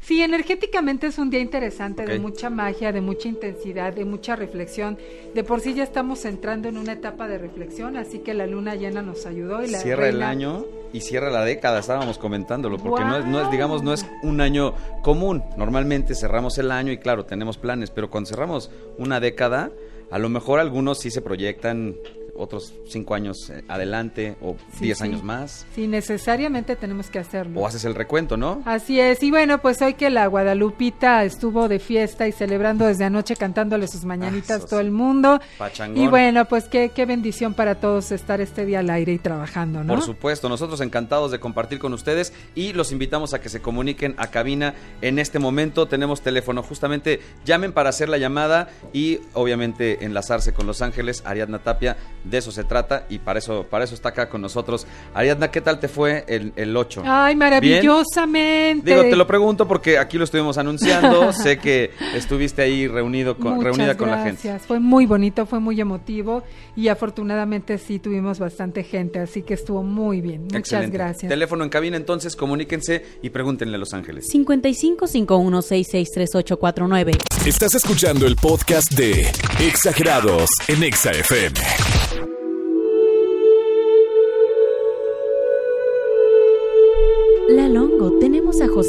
Sí, 0.00 0.22
energéticamente 0.22 1.06
es 1.06 1.18
un 1.18 1.30
día 1.30 1.40
interesante, 1.40 2.04
de 2.04 2.18
mucha 2.18 2.50
magia, 2.50 2.92
de 2.92 3.00
mucha 3.00 3.28
intensidad, 3.28 3.92
de 3.92 4.04
mucha 4.04 4.36
reflexión. 4.36 4.98
De 5.34 5.44
por 5.44 5.60
sí 5.60 5.74
ya 5.74 5.82
estamos 5.84 6.24
entrando 6.24 6.68
en 6.68 6.76
una 6.78 6.92
etapa 6.92 7.28
de 7.28 7.38
reflexión, 7.38 7.96
así 7.96 8.20
que 8.20 8.34
la 8.34 8.46
luna 8.46 8.74
llena 8.74 9.02
nos 9.02 9.26
ayudó. 9.26 9.62
Y 9.64 9.68
la 9.70 9.78
Cierra 9.78 10.08
el 10.08 10.22
año 10.22 10.64
y 10.92 11.00
cierra 11.02 11.30
la 11.30 11.44
década, 11.44 11.78
estábamos 11.80 12.18
comentándolo, 12.18 12.76
porque 12.78 13.04
no 13.04 13.16
es, 13.18 13.24
no 13.26 13.40
es, 13.42 13.50
digamos, 13.50 13.82
no 13.82 13.92
es 13.92 14.04
un 14.22 14.40
año 14.40 14.74
común. 15.02 15.42
Normalmente 15.56 16.14
cerramos 16.14 16.58
el 16.58 16.70
año 16.70 16.90
y 16.92 16.98
claro, 16.98 17.24
tenemos 17.26 17.58
planes, 17.58 17.90
pero 17.90 18.10
cuando 18.10 18.28
cerramos 18.30 18.70
una 18.98 19.20
década, 19.20 19.70
a 20.10 20.18
lo 20.18 20.28
mejor 20.28 20.58
algunos 20.58 20.98
sí 20.98 21.10
se 21.12 21.22
proyectan 21.22 21.94
otros 22.36 22.72
cinco 22.88 23.14
años 23.14 23.50
eh, 23.50 23.64
adelante 23.68 24.36
o 24.40 24.56
Sí, 24.78 24.84
diez 24.84 24.98
sí. 24.98 25.04
años 25.04 25.22
más, 25.22 25.66
Sí, 25.74 25.86
necesariamente 25.86 26.76
tenemos 26.76 27.08
que 27.10 27.18
hacerlo. 27.18 27.60
o 27.60 27.66
haces 27.66 27.84
el 27.84 27.94
recuento, 27.94 28.36
¿no? 28.36 28.62
Así 28.64 28.98
es, 29.00 29.22
y 29.22 29.30
bueno, 29.30 29.60
pues 29.60 29.80
hoy 29.82 29.94
que 29.94 30.10
la 30.10 30.26
Guadalupita 30.26 31.24
estuvo 31.24 31.68
de 31.68 31.78
fiesta 31.78 32.26
y 32.28 32.32
celebrando 32.32 32.86
desde 32.86 33.04
anoche 33.04 33.36
cantándole 33.36 33.86
sus 33.88 34.04
mañanitas 34.04 34.58
eso 34.58 34.66
todo 34.68 34.80
el 34.80 34.90
mundo. 34.90 35.40
Pachangón. 35.58 35.98
Y 36.02 36.08
bueno, 36.08 36.44
pues 36.46 36.64
qué, 36.64 36.90
qué 36.94 37.06
bendición 37.06 37.54
para 37.54 37.76
todos 37.76 38.12
estar 38.12 38.40
este 38.40 38.66
día 38.66 38.80
al 38.80 38.90
aire 38.90 39.12
y 39.12 39.18
trabajando, 39.18 39.82
¿no? 39.84 39.94
Por 39.94 40.02
supuesto, 40.02 40.48
nosotros 40.48 40.80
encantados 40.80 41.30
de 41.30 41.40
compartir 41.40 41.78
con 41.78 41.92
ustedes 41.92 42.32
y 42.54 42.72
los 42.72 42.92
invitamos 42.92 43.34
a 43.34 43.40
que 43.40 43.48
se 43.48 43.60
comuniquen 43.60 44.14
a 44.18 44.28
cabina 44.28 44.74
en 45.00 45.18
este 45.18 45.38
momento. 45.38 45.86
Tenemos 45.86 46.20
teléfono, 46.22 46.62
justamente 46.62 47.20
llamen 47.44 47.72
para 47.72 47.90
hacer 47.90 48.08
la 48.08 48.18
llamada 48.18 48.68
y 48.92 49.20
obviamente 49.34 50.04
enlazarse 50.04 50.52
con 50.52 50.66
Los 50.66 50.82
Ángeles, 50.82 51.22
Ariadna 51.24 51.58
Tapia, 51.60 51.96
de 52.30 52.38
eso 52.38 52.52
se 52.52 52.64
trata 52.64 53.06
y 53.08 53.18
para 53.18 53.38
eso, 53.38 53.64
para 53.68 53.84
eso 53.84 53.94
está 53.94 54.10
acá 54.10 54.28
con 54.28 54.40
nosotros. 54.40 54.86
Ariadna, 55.14 55.50
¿qué 55.50 55.60
tal 55.60 55.80
te 55.80 55.88
fue 55.88 56.24
el, 56.28 56.52
el 56.56 56.76
8? 56.76 57.02
Ay, 57.04 57.36
maravillosamente. 57.36 58.90
Digo, 58.90 59.02
te 59.02 59.16
lo 59.16 59.26
pregunto 59.26 59.66
porque 59.66 59.98
aquí 59.98 60.18
lo 60.18 60.24
estuvimos 60.24 60.58
anunciando, 60.58 61.32
sé 61.34 61.58
que 61.58 61.90
estuviste 62.14 62.62
ahí 62.62 62.86
reunido 62.86 63.36
con, 63.36 63.54
Muchas 63.54 63.64
reunida 63.64 63.96
con 63.96 64.10
la 64.10 64.22
gracias. 64.22 64.42
gente. 64.42 64.66
Fue 64.66 64.80
muy 64.80 65.06
bonito, 65.06 65.46
fue 65.46 65.60
muy 65.60 65.80
emotivo 65.80 66.42
y 66.76 66.88
afortunadamente 66.88 67.78
sí 67.78 67.98
tuvimos 67.98 68.38
bastante 68.38 68.82
gente, 68.84 69.18
así 69.18 69.42
que 69.42 69.54
estuvo 69.54 69.82
muy 69.82 70.20
bien. 70.20 70.44
Muchas 70.44 70.60
Excelente. 70.60 70.96
gracias. 70.96 71.28
Teléfono 71.28 71.64
en 71.64 71.70
cabina, 71.70 71.96
entonces 71.96 72.36
comuníquense 72.36 73.04
y 73.22 73.30
pregúntenle 73.30 73.76
a 73.76 73.78
Los 73.78 73.92
Ángeles. 73.94 74.28
55 74.28 75.06
51 75.06 75.62
66 75.62 76.10
3849. 76.12 77.12
Estás 77.46 77.74
escuchando 77.74 78.26
el 78.26 78.36
podcast 78.36 78.92
de 78.92 79.26
Exagerados 79.60 80.48
en 80.68 80.82
Exa 80.82 81.10
FM. 81.10 82.19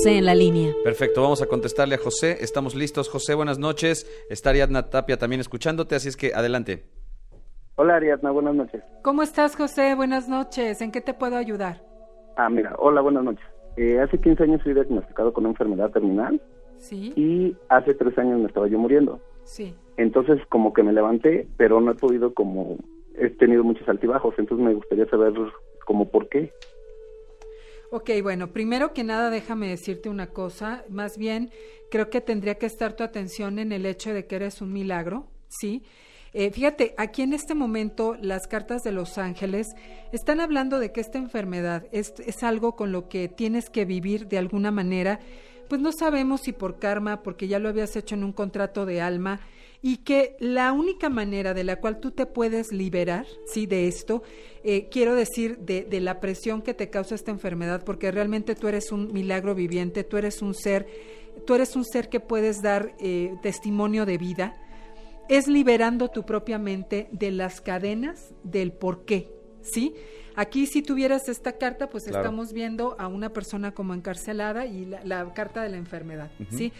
José 0.04 0.18
en 0.18 0.26
la 0.26 0.34
línea. 0.34 0.74
Perfecto, 0.84 1.22
vamos 1.22 1.44
a 1.44 1.46
contestarle 1.46 1.94
a 1.94 2.00
José. 2.00 2.38
Estamos 2.42 2.74
listos. 2.74 3.08
José, 3.08 3.36
buenas 3.36 3.60
noches. 3.60 4.08
Está 4.32 4.50
Ariadna 4.50 4.90
Tapia 4.90 5.20
también 5.20 5.42
escuchándote, 5.42 5.94
así 5.94 6.08
es 6.10 6.18
que 6.18 6.34
adelante. 6.34 6.86
Hola 7.76 7.98
Ariadna, 7.98 8.32
buenas 8.32 8.56
noches. 8.56 8.82
¿Cómo 9.04 9.22
estás, 9.22 9.56
José? 9.56 9.94
Buenas 9.94 10.28
noches. 10.28 10.82
¿En 10.82 10.92
qué 10.92 11.02
te 11.02 11.14
puedo 11.14 11.36
ayudar? 11.38 11.84
Ah, 12.36 12.50
mira, 12.50 12.74
hola, 12.80 13.02
buenas 13.02 13.24
noches. 13.24 13.46
eh, 13.78 14.00
hace 14.00 14.18
15 14.18 14.42
años 14.42 14.64
fui 14.64 14.74
diagnosticado 14.74 15.34
con 15.34 15.44
una 15.46 15.52
enfermedad 15.52 15.92
terminal 15.92 16.42
Sí, 16.80 17.14
y 17.16 17.56
hace 17.70 17.94
tres 17.94 18.18
años 18.18 18.40
me 18.40 18.48
estaba 18.48 18.68
yo 18.68 18.80
muriendo. 18.80 19.20
sí. 19.44 19.76
Entonces 19.98 20.40
como 20.50 20.74
que 20.74 20.82
me 20.82 20.94
levanté, 20.94 21.48
pero 21.58 21.80
no 21.80 21.92
he 21.92 21.96
podido 21.96 22.34
como, 22.34 22.78
he 23.20 23.30
tenido 23.30 23.64
muchos 23.64 23.88
altibajos, 23.88 24.34
entonces 24.40 24.66
me 24.66 24.74
gustaría 24.74 25.06
saber 25.12 25.34
como 25.86 26.10
por 26.10 26.28
qué. 26.28 26.52
Ok, 27.94 28.10
bueno, 28.24 28.54
primero 28.54 28.94
que 28.94 29.04
nada 29.04 29.30
déjame 29.30 29.68
decirte 29.68 30.08
una 30.08 30.28
cosa, 30.28 30.86
más 30.88 31.18
bien 31.18 31.52
creo 31.90 32.10
que 32.10 32.22
tendría 32.22 32.56
que 32.56 32.66
estar 32.66 32.96
tu 32.96 33.04
atención 33.04 33.60
en 33.60 33.74
el 33.74 33.86
hecho 33.86 34.14
de 34.14 34.26
que 34.26 34.38
eres 34.38 34.62
un 34.62 34.72
milagro, 34.72 35.28
¿sí? 35.50 35.84
Eh, 36.32 36.52
fíjate, 36.52 36.96
aquí 36.98 37.22
en 37.22 37.34
este 37.34 37.54
momento 37.54 38.16
las 38.22 38.48
cartas 38.48 38.84
de 38.84 38.94
los 38.94 39.18
ángeles 39.18 39.76
están 40.14 40.40
hablando 40.40 40.80
de 40.80 40.94
que 40.94 41.02
esta 41.02 41.18
enfermedad 41.18 41.86
es, 41.92 42.14
es 42.26 42.44
algo 42.44 42.78
con 42.78 42.94
lo 42.94 43.10
que 43.10 43.28
tienes 43.28 43.70
que 43.70 43.84
vivir 43.84 44.30
de 44.30 44.38
alguna 44.38 44.72
manera, 44.72 45.20
pues 45.68 45.82
no 45.82 45.92
sabemos 45.92 46.40
si 46.44 46.54
por 46.54 46.80
karma, 46.80 47.22
porque 47.24 47.50
ya 47.50 47.60
lo 47.60 47.68
habías 47.68 47.98
hecho 47.98 48.16
en 48.16 48.24
un 48.24 48.32
contrato 48.32 48.86
de 48.86 49.02
alma, 49.02 49.42
y 49.82 49.98
que 49.98 50.36
la 50.40 50.72
única 50.74 51.10
manera 51.10 51.54
de 51.54 51.64
la 51.64 51.78
cual 51.78 52.00
tú 52.00 52.12
te 52.12 52.26
puedes 52.26 52.72
liberar, 52.72 53.26
sí, 53.48 53.66
de 53.66 53.88
esto, 53.88 54.22
eh, 54.64 54.90
quiero 54.92 55.16
decir, 55.16 55.58
de, 55.58 55.84
de 55.84 56.00
la 56.02 56.20
presión 56.20 56.62
que 56.62 56.74
te 56.74 56.90
causa 56.90 57.16
esta 57.16 57.32
enfermedad, 57.32 57.84
porque 57.84 58.12
realmente 58.12 58.54
tú 58.56 58.68
eres 58.68 58.92
un 58.92 59.12
milagro 59.12 59.56
viviente, 59.56 60.04
tú 60.04 60.18
eres 60.18 60.42
un 60.44 60.54
ser, 60.54 60.86
tú 61.48 61.56
eres 61.56 61.76
un 61.76 61.84
ser 61.84 62.10
que 62.10 62.20
puedes 62.20 62.62
dar 62.62 62.94
eh, 63.00 63.34
testimonio 63.42 64.06
de 64.06 64.18
vida, 64.20 64.56
es 65.30 65.48
liberando 65.48 66.10
tu 66.10 66.24
propia 66.26 66.60
mente 66.60 67.08
de 67.12 67.32
las 67.32 67.62
cadenas 67.62 68.34
del 68.44 68.74
por 68.74 69.06
qué, 69.06 69.30
¿sí? 69.62 69.96
Aquí 70.36 70.66
si 70.68 70.82
tuvieras 70.82 71.28
esta 71.28 71.54
carta, 71.54 71.90
pues 71.90 72.04
Claro. 72.06 72.20
estamos 72.20 72.54
viendo 72.54 72.96
a 73.00 73.08
una 73.08 73.30
persona 73.34 73.74
como 73.74 73.94
encarcelada 73.94 74.66
y 74.66 74.86
la, 74.86 75.04
la 75.04 75.34
carta 75.34 75.62
de 75.64 75.70
la 75.70 75.78
enfermedad. 75.78 76.32
¿sí? 76.50 76.72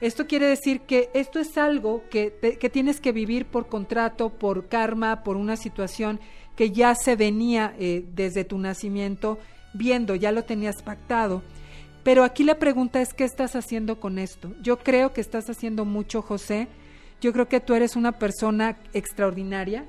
Esto 0.00 0.26
quiere 0.26 0.46
decir 0.46 0.82
que 0.82 1.10
esto 1.12 1.40
es 1.40 1.58
algo 1.58 2.04
que, 2.10 2.30
te- 2.30 2.56
que 2.58 2.70
tienes 2.70 3.00
que 3.00 3.12
vivir 3.12 3.46
por 3.46 3.66
contrato, 3.66 4.30
por 4.30 4.68
karma, 4.68 5.24
por 5.24 5.36
una 5.36 5.56
situación 5.56 6.20
que 6.56 6.70
ya 6.70 6.94
se 6.94 7.16
venía 7.16 7.74
eh, 7.78 8.04
desde 8.14 8.44
tu 8.44 8.58
nacimiento 8.58 9.38
viendo, 9.74 10.14
ya 10.14 10.30
lo 10.32 10.44
tenías 10.44 10.82
pactado. 10.82 11.42
Pero 12.04 12.22
aquí 12.24 12.44
la 12.44 12.58
pregunta 12.58 13.02
es, 13.02 13.12
¿qué 13.12 13.24
estás 13.24 13.56
haciendo 13.56 13.98
con 14.00 14.18
esto? 14.18 14.54
Yo 14.62 14.78
creo 14.78 15.12
que 15.12 15.20
estás 15.20 15.50
haciendo 15.50 15.84
mucho, 15.84 16.22
José. 16.22 16.68
Yo 17.20 17.32
creo 17.32 17.48
que 17.48 17.58
tú 17.60 17.74
eres 17.74 17.96
una 17.96 18.12
persona 18.12 18.78
extraordinaria, 18.92 19.84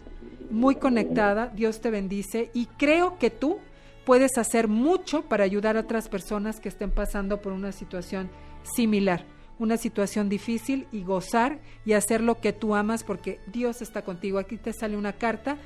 muy 0.49 0.75
conectada, 0.75 1.47
Dios 1.55 1.79
te 1.79 1.91
bendice 1.91 2.49
y 2.55 2.65
creo 2.65 3.19
que 3.19 3.29
tú 3.29 3.59
puedes 4.03 4.39
hacer 4.39 4.67
mucho 4.67 5.21
para 5.21 5.43
ayudar 5.43 5.77
a 5.77 5.81
otras 5.81 6.09
personas 6.09 6.59
que 6.59 6.69
estén 6.69 6.89
pasando 6.89 7.39
por 7.39 7.53
una 7.53 7.71
situación 7.71 8.31
similar, 8.75 9.23
una 9.59 9.77
situación 9.77 10.29
difícil 10.29 10.87
y 10.91 11.03
gozar 11.03 11.59
y 11.85 11.93
hacer 11.93 12.21
lo 12.21 12.39
que 12.39 12.53
tú 12.53 12.75
amas 12.75 13.03
porque 13.03 13.39
Dios 13.47 13.81
está 13.81 14.03
contigo. 14.03 14.39
Aquí 14.39 14.57
te 14.57 14.73
sale 14.73 14.97
una 14.97 15.13
carta 15.13 15.57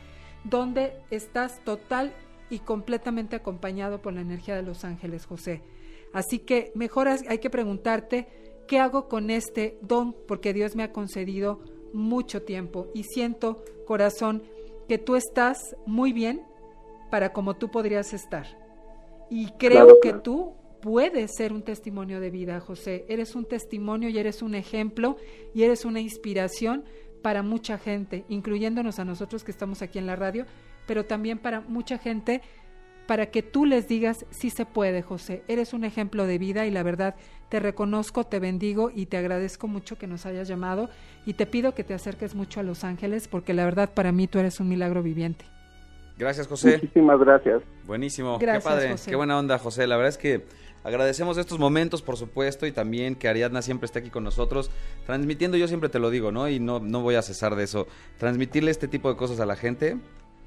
donde 0.44 0.94
estás 1.12 1.64
total 1.64 2.14
y 2.50 2.60
completamente 2.60 3.36
acompañado 3.36 4.02
por 4.02 4.14
la 4.14 4.22
energía 4.22 4.56
de 4.56 4.64
los 4.64 4.84
ángeles, 4.84 5.26
José. 5.26 5.62
Así 6.12 6.40
que 6.40 6.72
mejor 6.76 7.08
hay 7.08 7.38
que 7.40 7.50
preguntarte, 7.50 8.28
¿qué 8.68 8.80
hago 8.80 9.08
con 9.08 9.30
este 9.30 9.78
don? 9.82 10.16
Porque 10.28 10.54
Dios 10.54 10.76
me 10.76 10.84
ha 10.84 10.92
concedido 10.92 11.62
mucho 11.94 12.42
tiempo 12.44 12.88
y 12.94 13.04
siento, 13.04 13.64
corazón, 13.86 14.44
que 14.88 14.98
tú 14.98 15.16
estás 15.16 15.76
muy 15.86 16.12
bien 16.14 16.42
para 17.10 17.32
como 17.32 17.56
tú 17.56 17.70
podrías 17.72 18.14
estar. 18.14 18.46
Y 19.30 19.48
creo 19.54 19.86
Claro, 19.86 20.00
que 20.02 20.10
claro. 20.10 20.22
tú 20.24 20.54
puedes 20.84 21.32
ser 21.38 21.54
un 21.54 21.62
testimonio 21.62 22.20
de 22.20 22.30
vida, 22.30 22.60
José. 22.60 23.06
Eres 23.08 23.36
un 23.36 23.46
testimonio 23.46 24.10
y 24.10 24.18
eres 24.18 24.42
un 24.42 24.54
ejemplo 24.54 25.16
y 25.56 25.64
eres 25.64 25.86
una 25.86 26.02
inspiración 26.02 26.84
para 27.22 27.42
mucha 27.42 27.78
gente, 27.78 28.26
incluyéndonos 28.28 29.00
a 29.00 29.06
nosotros 29.06 29.46
que 29.46 29.52
estamos 29.52 29.82
aquí 29.82 29.98
en 29.98 30.08
la 30.08 30.18
radio, 30.18 30.46
pero 30.86 31.06
también 31.06 31.40
para 31.40 31.62
mucha 31.62 31.98
gente, 32.00 32.42
para 33.08 33.28
que 33.28 33.42
tú 33.42 33.66
les 33.66 33.88
digas, 33.88 34.26
sí 34.30 34.50
se 34.50 34.66
puede, 34.66 35.02
José. 35.02 35.44
Eres 35.48 35.72
un 35.72 35.86
ejemplo 35.86 36.28
de 36.28 36.38
vida 36.38 36.66
y 36.66 36.72
la 36.72 36.84
verdad 36.84 37.16
te 37.48 37.62
reconozco, 37.62 38.26
te 38.26 38.40
bendigo 38.40 38.92
y 38.94 39.06
te 39.06 39.16
agradezco 39.16 39.70
mucho 39.70 39.98
que 39.98 40.08
nos 40.08 40.26
hayas 40.26 40.50
llamado 40.50 40.90
y 41.26 41.36
te 41.36 41.46
pido 41.46 41.74
que 41.74 41.86
te 41.86 41.94
acerques 41.94 42.36
mucho 42.36 42.60
a 42.60 42.64
Los 42.64 42.84
Ángeles 42.84 43.30
porque 43.30 43.54
la 43.54 43.64
verdad 43.64 43.94
para 43.94 44.12
mí 44.12 44.28
tú 44.28 44.38
eres 44.40 44.60
un 44.60 44.68
milagro 44.68 45.02
viviente. 45.02 45.46
Gracias, 46.18 46.46
José. 46.48 46.74
Muchísimas 46.74 47.20
gracias. 47.20 47.62
Buenísimo, 47.86 48.38
Gracias, 48.38 48.64
qué 48.64 48.70
padre, 48.70 48.92
José. 48.92 49.10
qué 49.10 49.16
buena 49.16 49.40
onda, 49.40 49.58
José. 49.58 49.88
La 49.88 49.96
verdad 49.96 50.10
es 50.10 50.18
que 50.18 50.46
agradecemos 50.84 51.38
estos 51.38 51.60
momentos, 51.60 52.02
por 52.02 52.18
supuesto, 52.18 52.66
y 52.66 52.72
también 52.72 53.16
que 53.16 53.28
Ariadna 53.28 53.62
siempre 53.62 53.86
esté 53.86 54.00
aquí 54.00 54.10
con 54.10 54.24
nosotros, 54.24 54.72
transmitiendo, 55.06 55.58
yo 55.58 55.68
siempre 55.68 55.90
te 55.90 56.00
lo 56.00 56.10
digo, 56.10 56.32
¿no? 56.32 56.50
Y 56.50 56.60
no, 56.60 56.80
no 56.80 57.02
voy 57.02 57.16
a 57.16 57.22
cesar 57.22 57.56
de 57.56 57.64
eso. 57.64 57.88
Transmitirle 58.18 58.72
este 58.72 58.88
tipo 58.88 59.10
de 59.10 59.16
cosas 59.16 59.40
a 59.40 59.46
la 59.46 59.56
gente, 59.56 59.98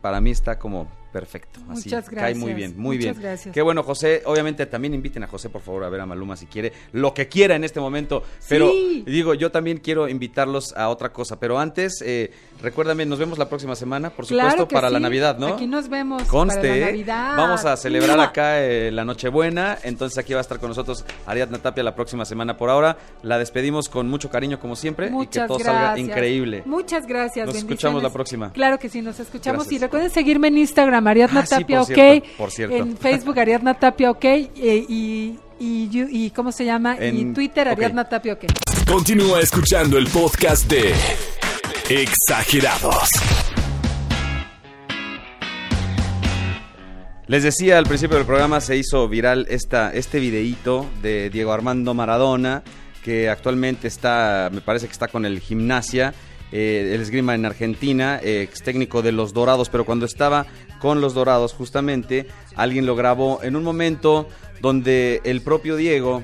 para 0.00 0.20
mí 0.20 0.30
está 0.30 0.58
como 0.58 0.88
perfecto. 1.12 1.60
Así, 1.70 1.88
Muchas 1.88 2.08
Cae 2.08 2.34
muy 2.34 2.52
gracias, 2.52 2.56
bien, 2.56 2.74
muy 2.76 2.96
muchas 2.96 3.12
bien. 3.16 3.22
gracias. 3.22 3.54
Qué 3.54 3.62
bueno, 3.62 3.82
José. 3.82 4.22
Obviamente 4.26 4.66
también 4.66 4.94
inviten 4.94 5.22
a 5.24 5.26
José, 5.26 5.48
por 5.48 5.62
favor, 5.62 5.84
a 5.84 5.88
ver 5.88 6.00
a 6.00 6.06
Maluma 6.06 6.36
si 6.36 6.46
quiere, 6.46 6.72
lo 6.92 7.14
que 7.14 7.28
quiera 7.28 7.56
en 7.56 7.64
este 7.64 7.80
momento. 7.80 8.22
Pero 8.48 8.70
Sí. 8.70 9.04
digo, 9.06 9.34
yo 9.34 9.50
también 9.50 9.78
quiero 9.78 10.08
invitarlos 10.08 10.72
a 10.76 10.88
otra 10.88 11.12
cosa. 11.12 11.38
Pero 11.40 11.58
antes, 11.58 12.02
eh, 12.04 12.30
recuérdame, 12.62 13.06
nos 13.06 13.18
vemos 13.18 13.38
la 13.38 13.48
próxima 13.48 13.74
semana, 13.76 14.10
por 14.10 14.26
supuesto, 14.26 14.48
Claro 14.50 14.68
para 14.68 14.90
la. 14.90 15.00
Navidad, 15.00 15.38
¿no? 15.38 15.48
Aquí 15.54 15.66
nos 15.66 15.88
vemos 15.88 16.22
Conste, 16.24 16.60
para 16.60 16.76
la. 16.76 16.86
Navidad. 16.86 17.36
vamos 17.36 17.64
a 17.64 17.76
celebrar 17.76 18.18
acá 18.20 18.62
eh, 18.62 18.90
la 18.92 19.04
Nochebuena, 19.04 19.78
entonces 19.84 20.18
aquí 20.18 20.32
va 20.32 20.40
a 20.40 20.42
estar 20.42 20.58
con 20.58 20.68
nosotros 20.70 21.04
Ariadna 21.26 21.58
Tapia 21.58 21.82
la 21.82 21.94
próxima 21.94 22.24
semana. 22.24 22.56
Por 22.56 22.70
ahora 22.70 22.96
la 23.22 23.38
despedimos 23.38 23.88
con 23.88 24.08
mucho 24.08 24.30
cariño 24.30 24.58
como 24.58 24.74
siempre 24.76 25.06
y 25.06 25.10
que 25.10 25.14
Muchas 25.14 25.46
todo 25.48 25.58
gracias. 25.58 25.84
salga 25.84 25.98
increíble. 26.00 26.62
Muchas 26.66 27.06
gracias. 27.06 27.46
Nos 27.46 27.56
escuchamos 27.56 28.02
la 28.02 28.10
próxima. 28.10 28.52
Claro 28.52 28.78
que 28.78 28.88
sí, 28.88 29.02
nos 29.02 29.20
escuchamos. 29.20 29.64
Gracias. 29.64 29.80
Y 29.80 29.84
recuerden 29.84 30.10
seguirme 30.10 30.48
en 30.48 30.58
Instagram, 30.58 30.95
Ariadna 31.04 31.40
Ah, 31.40 31.46
sí, 31.46 31.64
por 31.64 31.78
ok. 31.78 31.86
cierto, 31.86 32.28
por 32.38 32.50
cierto. 32.50 32.76
En 32.76 32.96
Facebook, 32.98 33.38
Ariadna 33.38 33.74
Tapia, 33.74 34.10
ok. 34.10 34.24
eh, 34.24 34.48
y, 34.88 35.38
y, 35.58 35.88
y, 36.10 36.30
¿cómo 36.30 36.52
se 36.52 36.64
llama? 36.64 36.96
y 37.00 37.20
En- 37.20 37.34
Twitter, 37.34 37.66
ok. 37.68 37.72
Ariadna 37.74 38.08
Tapia, 38.08 38.34
ok. 38.34 38.44
Continúa 38.86 39.40
escuchando 39.40 39.98
el 39.98 40.06
podcast 40.08 40.70
de 40.70 40.92
Exagerados. 41.88 43.08
Les 47.28 47.42
decía 47.42 47.78
al 47.78 47.86
principio 47.86 48.16
del 48.16 48.26
programa 48.26 48.60
se 48.60 48.76
hizo 48.76 49.08
viral 49.08 49.46
esta, 49.50 49.90
este 49.92 50.20
videíto 50.20 50.86
de 51.02 51.28
Diego 51.28 51.52
Armando 51.52 51.92
Maradona, 51.92 52.62
que 53.02 53.28
actualmente 53.28 53.88
está, 53.88 54.48
me 54.52 54.60
parece 54.60 54.86
que 54.86 54.92
está 54.92 55.08
con 55.08 55.24
el 55.26 55.40
gimnasia, 55.40 56.14
eh, 56.52 56.92
el 56.94 57.00
esgrima 57.00 57.34
en 57.34 57.44
Argentina, 57.44 58.20
eh, 58.22 58.42
ex 58.42 58.62
técnico 58.62 59.02
de 59.02 59.12
los 59.12 59.32
Dorados, 59.32 59.68
pero 59.68 59.84
cuando 59.84 60.06
estaba 60.06 60.46
con 60.80 61.00
los 61.00 61.14
Dorados 61.14 61.52
justamente, 61.52 62.26
alguien 62.54 62.86
lo 62.86 62.94
grabó 62.96 63.40
en 63.42 63.56
un 63.56 63.64
momento 63.64 64.28
donde 64.60 65.20
el 65.24 65.42
propio 65.42 65.76
Diego, 65.76 66.22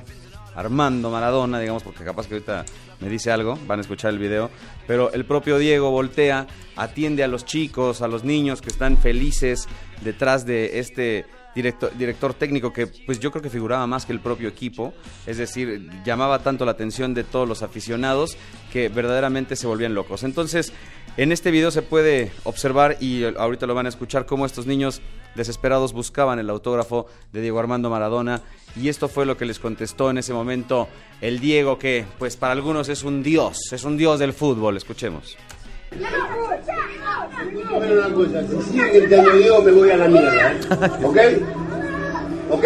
Armando 0.55 1.09
Maradona, 1.09 1.59
digamos, 1.59 1.83
porque 1.83 2.03
capaz 2.03 2.27
que 2.27 2.35
ahorita 2.35 2.65
me 2.99 3.09
dice 3.09 3.31
algo, 3.31 3.57
van 3.67 3.79
a 3.79 3.81
escuchar 3.81 4.11
el 4.11 4.19
video, 4.19 4.49
pero 4.87 5.11
el 5.13 5.25
propio 5.25 5.57
Diego 5.57 5.91
voltea, 5.91 6.47
atiende 6.75 7.23
a 7.23 7.27
los 7.27 7.45
chicos, 7.45 8.01
a 8.01 8.07
los 8.07 8.23
niños 8.23 8.61
que 8.61 8.69
están 8.69 8.97
felices 8.97 9.67
detrás 10.01 10.45
de 10.45 10.79
este 10.79 11.25
director, 11.55 11.95
director 11.97 12.33
técnico 12.33 12.73
que 12.73 12.87
pues 12.87 13.19
yo 13.19 13.31
creo 13.31 13.41
que 13.41 13.49
figuraba 13.49 13.85
más 13.87 14.05
que 14.05 14.13
el 14.13 14.19
propio 14.19 14.49
equipo, 14.49 14.93
es 15.25 15.37
decir, 15.37 15.89
llamaba 16.05 16.39
tanto 16.39 16.65
la 16.65 16.71
atención 16.71 17.13
de 17.13 17.23
todos 17.23 17.47
los 17.47 17.61
aficionados 17.61 18.37
que 18.71 18.89
verdaderamente 18.89 19.55
se 19.55 19.67
volvían 19.67 19.93
locos. 19.93 20.23
Entonces, 20.23 20.73
en 21.15 21.31
este 21.31 21.51
video 21.51 21.69
se 21.69 21.83
puede 21.83 22.31
observar 22.43 22.97
y 22.99 23.23
ahorita 23.23 23.67
lo 23.67 23.75
van 23.75 23.85
a 23.85 23.89
escuchar 23.89 24.25
cómo 24.25 24.45
estos 24.45 24.65
niños 24.65 25.01
desesperados 25.35 25.93
buscaban 25.93 26.39
el 26.39 26.49
autógrafo 26.49 27.07
de 27.31 27.41
Diego 27.41 27.59
Armando 27.59 27.89
Maradona 27.89 28.41
y 28.75 28.89
esto 28.89 29.07
fue 29.07 29.25
lo 29.25 29.37
que 29.37 29.45
les 29.45 29.59
contestó 29.59 30.09
en 30.09 30.17
ese 30.17 30.33
momento 30.33 30.87
el 31.21 31.39
Diego 31.39 31.77
que 31.77 32.05
pues 32.17 32.35
para 32.35 32.53
algunos 32.53 32.89
es 32.89 33.03
un 33.03 33.21
dios, 33.21 33.71
es 33.71 33.83
un 33.83 33.97
dios 33.97 34.19
del 34.19 34.33
fútbol, 34.33 34.77
escuchemos. 34.77 35.37
Una 37.73 38.13
cosa, 38.13 38.41
si 38.47 38.71
siguen 38.71 38.93
gritando 38.93 39.31
Diego 39.31 39.61
me 39.63 39.71
voy 39.71 39.89
a 39.91 39.97
la 39.97 40.07
mierda. 40.07 40.53
¿ok? 41.03 41.17
¿Ok? 42.49 42.65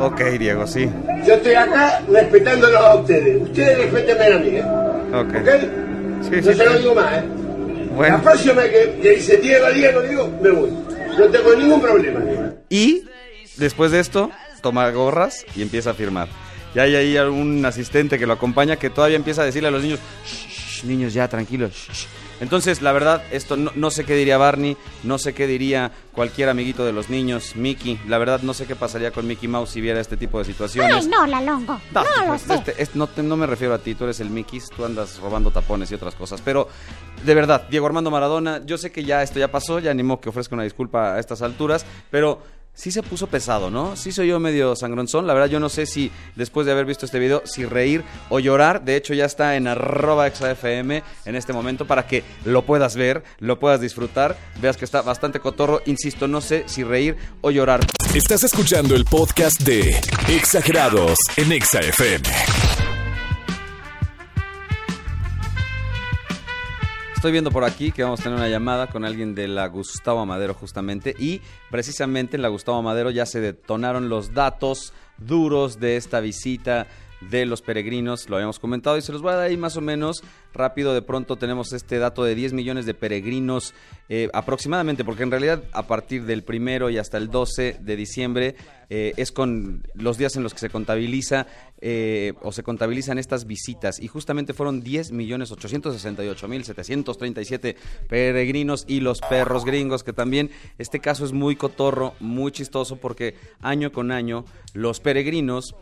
Ok, 0.00 0.20
Diego, 0.38 0.66
sí. 0.66 0.88
Yo 1.26 1.34
estoy 1.34 1.54
acá 1.54 2.02
respetándolos 2.08 2.80
a 2.80 2.94
ustedes. 2.96 3.42
Ustedes 3.42 3.78
respétenme 3.78 4.24
a 4.34 4.38
mí, 4.38 4.48
¿eh? 4.48 4.64
Ok. 5.14 5.34
¿Ok? 5.36 5.48
Sí, 6.22 6.30
no 6.36 6.42
sí, 6.42 6.54
se 6.58 6.64
lo 6.64 6.72
sí. 6.72 6.78
digo 6.78 6.94
más, 6.94 7.18
¿eh? 7.18 7.24
Bueno. 7.94 8.16
La 8.16 8.22
próxima 8.22 8.62
que, 8.64 8.98
que 9.02 9.10
dice 9.12 9.36
Diego, 9.38 9.70
Diego, 9.70 10.00
Diego, 10.02 10.30
me 10.42 10.50
voy. 10.50 10.70
No 11.18 11.24
tengo 11.26 11.54
ningún 11.54 11.80
problema. 11.80 12.20
Y 12.68 13.04
después 13.56 13.90
de 13.92 14.00
esto, 14.00 14.30
toma 14.60 14.88
gorras 14.90 15.44
y 15.56 15.62
empieza 15.62 15.90
a 15.90 15.94
firmar. 15.94 16.28
Y 16.74 16.78
hay 16.80 16.94
ahí 16.96 17.16
algún 17.16 17.64
asistente 17.64 18.18
que 18.18 18.26
lo 18.26 18.34
acompaña 18.34 18.76
que 18.76 18.90
todavía 18.90 19.16
empieza 19.16 19.42
a 19.42 19.44
decirle 19.46 19.68
a 19.68 19.72
los 19.72 19.82
niños, 19.82 20.00
"Shh, 20.26 20.80
shh, 20.82 20.84
niños 20.84 21.12
ya, 21.14 21.26
tranquilos. 21.28 21.72
shh". 21.72 22.06
Entonces, 22.40 22.82
la 22.82 22.92
verdad, 22.92 23.22
esto 23.32 23.56
no, 23.56 23.72
no 23.74 23.90
sé 23.90 24.04
qué 24.04 24.14
diría 24.14 24.38
Barney, 24.38 24.76
no 25.02 25.18
sé 25.18 25.34
qué 25.34 25.46
diría 25.46 25.90
cualquier 26.12 26.48
amiguito 26.48 26.84
de 26.84 26.92
los 26.92 27.10
niños, 27.10 27.56
Mickey. 27.56 28.00
La 28.06 28.18
verdad, 28.18 28.40
no 28.42 28.54
sé 28.54 28.66
qué 28.66 28.76
pasaría 28.76 29.10
con 29.10 29.26
Mickey 29.26 29.48
Mouse 29.48 29.70
si 29.70 29.80
viera 29.80 30.00
este 30.00 30.16
tipo 30.16 30.38
de 30.38 30.44
situaciones. 30.44 31.04
Ay, 31.04 31.06
no, 31.08 31.26
la 31.26 31.40
longo. 31.40 31.80
No, 31.92 32.02
No, 32.04 32.32
lo 32.32 32.38
sé. 32.38 32.54
este- 32.54 32.82
es- 32.82 32.94
no, 32.94 33.06
te- 33.06 33.22
no 33.22 33.36
me 33.36 33.46
refiero 33.46 33.74
a 33.74 33.78
ti, 33.78 33.94
tú 33.94 34.04
eres 34.04 34.20
el 34.20 34.30
Mickey, 34.30 34.60
tú 34.76 34.84
andas 34.84 35.18
robando 35.18 35.50
tapones 35.50 35.90
y 35.90 35.94
otras 35.94 36.14
cosas. 36.14 36.40
Pero, 36.44 36.68
de 37.24 37.34
verdad, 37.34 37.66
Diego 37.70 37.86
Armando 37.86 38.10
Maradona, 38.10 38.62
yo 38.64 38.78
sé 38.78 38.92
que 38.92 39.04
ya 39.04 39.22
esto 39.22 39.38
ya 39.38 39.48
pasó, 39.50 39.78
ya 39.78 39.90
animo 39.90 40.20
que 40.20 40.28
ofrezca 40.28 40.54
una 40.54 40.64
disculpa 40.64 41.14
a 41.14 41.18
estas 41.20 41.42
alturas, 41.42 41.84
pero 42.10 42.40
sí 42.78 42.92
se 42.92 43.02
puso 43.02 43.26
pesado, 43.26 43.70
¿no? 43.70 43.96
Sí 43.96 44.12
soy 44.12 44.28
yo 44.28 44.38
medio 44.38 44.76
sangronzón. 44.76 45.26
La 45.26 45.34
verdad, 45.34 45.48
yo 45.48 45.60
no 45.60 45.68
sé 45.68 45.84
si 45.84 46.10
después 46.36 46.64
de 46.64 46.72
haber 46.72 46.86
visto 46.86 47.04
este 47.04 47.18
video, 47.18 47.42
si 47.44 47.64
reír 47.64 48.04
o 48.30 48.38
llorar. 48.38 48.84
De 48.84 48.96
hecho, 48.96 49.14
ya 49.14 49.24
está 49.24 49.56
en 49.56 49.66
arroba 49.66 50.28
exafm 50.28 50.92
en 50.92 51.34
este 51.34 51.52
momento 51.52 51.86
para 51.86 52.06
que 52.06 52.22
lo 52.44 52.62
puedas 52.62 52.94
ver, 52.96 53.24
lo 53.40 53.58
puedas 53.58 53.80
disfrutar. 53.80 54.38
Veas 54.62 54.76
que 54.76 54.84
está 54.84 55.02
bastante 55.02 55.40
cotorro. 55.40 55.82
Insisto, 55.86 56.28
no 56.28 56.40
sé 56.40 56.64
si 56.66 56.84
reír 56.84 57.16
o 57.40 57.50
llorar. 57.50 57.80
Estás 58.14 58.44
escuchando 58.44 58.94
el 58.94 59.04
podcast 59.04 59.60
de 59.62 60.00
Exagerados 60.28 61.18
en 61.36 61.52
Exa 61.52 61.80
Estoy 67.18 67.32
viendo 67.32 67.50
por 67.50 67.64
aquí 67.64 67.90
que 67.90 68.04
vamos 68.04 68.20
a 68.20 68.22
tener 68.22 68.38
una 68.38 68.48
llamada 68.48 68.86
con 68.86 69.04
alguien 69.04 69.34
de 69.34 69.48
la 69.48 69.66
Gustavo 69.66 70.20
Amadero 70.20 70.54
justamente. 70.54 71.16
Y 71.18 71.40
precisamente 71.68 72.36
en 72.36 72.42
la 72.42 72.48
Gustavo 72.48 72.78
Amadero 72.78 73.10
ya 73.10 73.26
se 73.26 73.40
detonaron 73.40 74.08
los 74.08 74.34
datos 74.34 74.92
duros 75.16 75.80
de 75.80 75.96
esta 75.96 76.20
visita 76.20 76.86
de 77.20 77.46
los 77.46 77.62
peregrinos, 77.62 78.28
lo 78.28 78.36
habíamos 78.36 78.58
comentado 78.58 78.96
y 78.96 79.02
se 79.02 79.12
los 79.12 79.22
voy 79.22 79.32
a 79.32 79.36
dar 79.36 79.46
ahí 79.46 79.56
más 79.56 79.76
o 79.76 79.80
menos 79.80 80.22
rápido. 80.54 80.94
De 80.94 81.02
pronto 81.02 81.36
tenemos 81.36 81.72
este 81.72 81.98
dato 81.98 82.24
de 82.24 82.34
10 82.34 82.52
millones 82.52 82.86
de 82.86 82.94
peregrinos 82.94 83.74
eh, 84.08 84.28
aproximadamente, 84.32 85.04
porque 85.04 85.22
en 85.22 85.30
realidad 85.30 85.64
a 85.72 85.86
partir 85.86 86.24
del 86.24 86.44
primero 86.44 86.90
y 86.90 86.98
hasta 86.98 87.18
el 87.18 87.30
12 87.30 87.78
de 87.80 87.96
diciembre 87.96 88.56
eh, 88.90 89.12
es 89.16 89.32
con 89.32 89.82
los 89.94 90.16
días 90.16 90.36
en 90.36 90.42
los 90.42 90.54
que 90.54 90.60
se 90.60 90.70
contabiliza 90.70 91.46
eh, 91.80 92.32
o 92.40 92.52
se 92.52 92.62
contabilizan 92.62 93.18
estas 93.18 93.46
visitas 93.46 94.00
y 94.00 94.08
justamente 94.08 94.54
fueron 94.54 94.80
10 94.80 95.12
millones 95.12 95.52
868 95.52 96.48
mil 96.48 96.64
737 96.64 97.76
peregrinos 98.08 98.84
y 98.88 99.00
los 99.00 99.20
perros 99.20 99.66
gringos 99.66 100.02
que 100.02 100.14
también 100.14 100.50
este 100.78 101.00
caso 101.00 101.26
es 101.26 101.32
muy 101.32 101.54
cotorro, 101.54 102.14
muy 102.18 102.50
chistoso 102.50 102.96
porque 102.96 103.34
año 103.60 103.92
con 103.92 104.10
año 104.10 104.46
los 104.72 105.00
peregrinos 105.00 105.74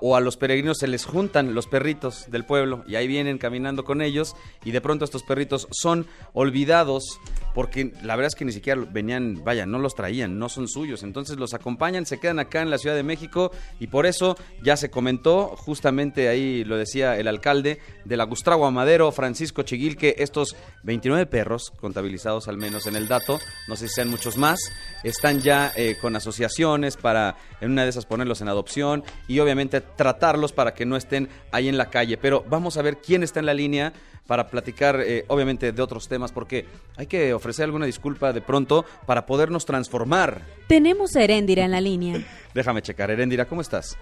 o 0.00 0.16
a 0.16 0.20
los 0.20 0.36
peregrinos 0.36 0.78
se 0.78 0.88
les 0.88 1.04
juntan 1.04 1.54
los 1.54 1.66
perritos 1.66 2.30
del 2.30 2.44
pueblo 2.44 2.84
y 2.86 2.96
ahí 2.96 3.06
vienen 3.06 3.38
caminando 3.38 3.84
con 3.84 4.02
ellos 4.02 4.34
y 4.64 4.70
de 4.70 4.80
pronto 4.80 5.04
estos 5.04 5.22
perritos 5.22 5.68
son 5.70 6.06
olvidados 6.32 7.18
porque 7.54 7.92
la 8.02 8.14
verdad 8.14 8.28
es 8.28 8.34
que 8.36 8.44
ni 8.44 8.52
siquiera 8.52 8.80
venían, 8.88 9.42
vaya, 9.42 9.66
no 9.66 9.80
los 9.80 9.96
traían, 9.96 10.38
no 10.38 10.48
son 10.48 10.68
suyos, 10.68 11.02
entonces 11.02 11.38
los 11.38 11.54
acompañan, 11.54 12.06
se 12.06 12.20
quedan 12.20 12.38
acá 12.38 12.62
en 12.62 12.70
la 12.70 12.78
Ciudad 12.78 12.94
de 12.94 13.02
México 13.02 13.50
y 13.80 13.88
por 13.88 14.06
eso 14.06 14.36
ya 14.62 14.76
se 14.76 14.90
comentó, 14.90 15.56
justamente 15.56 16.28
ahí 16.28 16.62
lo 16.62 16.76
decía 16.76 17.18
el 17.18 17.26
alcalde 17.26 17.80
de 18.04 18.16
la 18.16 18.24
Gustavo 18.24 18.70
Madero, 18.70 19.10
Francisco 19.10 19.62
Chiguil, 19.62 19.96
que 19.96 20.14
estos 20.18 20.56
29 20.84 21.26
perros, 21.26 21.72
contabilizados 21.80 22.46
al 22.46 22.58
menos 22.58 22.86
en 22.86 22.94
el 22.94 23.08
dato, 23.08 23.40
no 23.66 23.74
sé 23.74 23.88
si 23.88 23.94
sean 23.94 24.08
muchos 24.08 24.36
más, 24.36 24.60
están 25.02 25.40
ya 25.40 25.72
eh, 25.74 25.96
con 26.00 26.14
asociaciones 26.14 26.96
para 26.96 27.36
en 27.60 27.72
una 27.72 27.82
de 27.82 27.90
esas 27.90 28.06
ponerlos 28.06 28.40
en 28.40 28.48
adopción 28.48 29.02
y 29.26 29.40
obviamente 29.40 29.67
tratarlos 29.68 30.52
para 30.52 30.74
que 30.74 30.86
no 30.86 30.96
estén 30.96 31.28
ahí 31.52 31.68
en 31.68 31.78
la 31.78 31.90
calle. 31.90 32.16
Pero 32.16 32.44
vamos 32.48 32.76
a 32.76 32.82
ver 32.82 32.98
quién 32.98 33.22
está 33.22 33.40
en 33.40 33.46
la 33.46 33.54
línea 33.54 33.92
para 34.26 34.48
platicar 34.48 35.00
eh, 35.00 35.24
obviamente 35.28 35.72
de 35.72 35.82
otros 35.82 36.06
temas 36.06 36.32
porque 36.32 36.66
hay 36.96 37.06
que 37.06 37.32
ofrecer 37.32 37.64
alguna 37.64 37.86
disculpa 37.86 38.32
de 38.32 38.42
pronto 38.42 38.84
para 39.06 39.24
podernos 39.24 39.64
transformar. 39.64 40.42
Tenemos 40.66 41.16
a 41.16 41.22
Heréndira 41.22 41.64
en 41.64 41.70
la 41.70 41.80
línea. 41.80 42.20
Déjame 42.54 42.82
checar, 42.82 43.10
Erendira, 43.10 43.46
¿cómo 43.46 43.62
estás? 43.62 43.96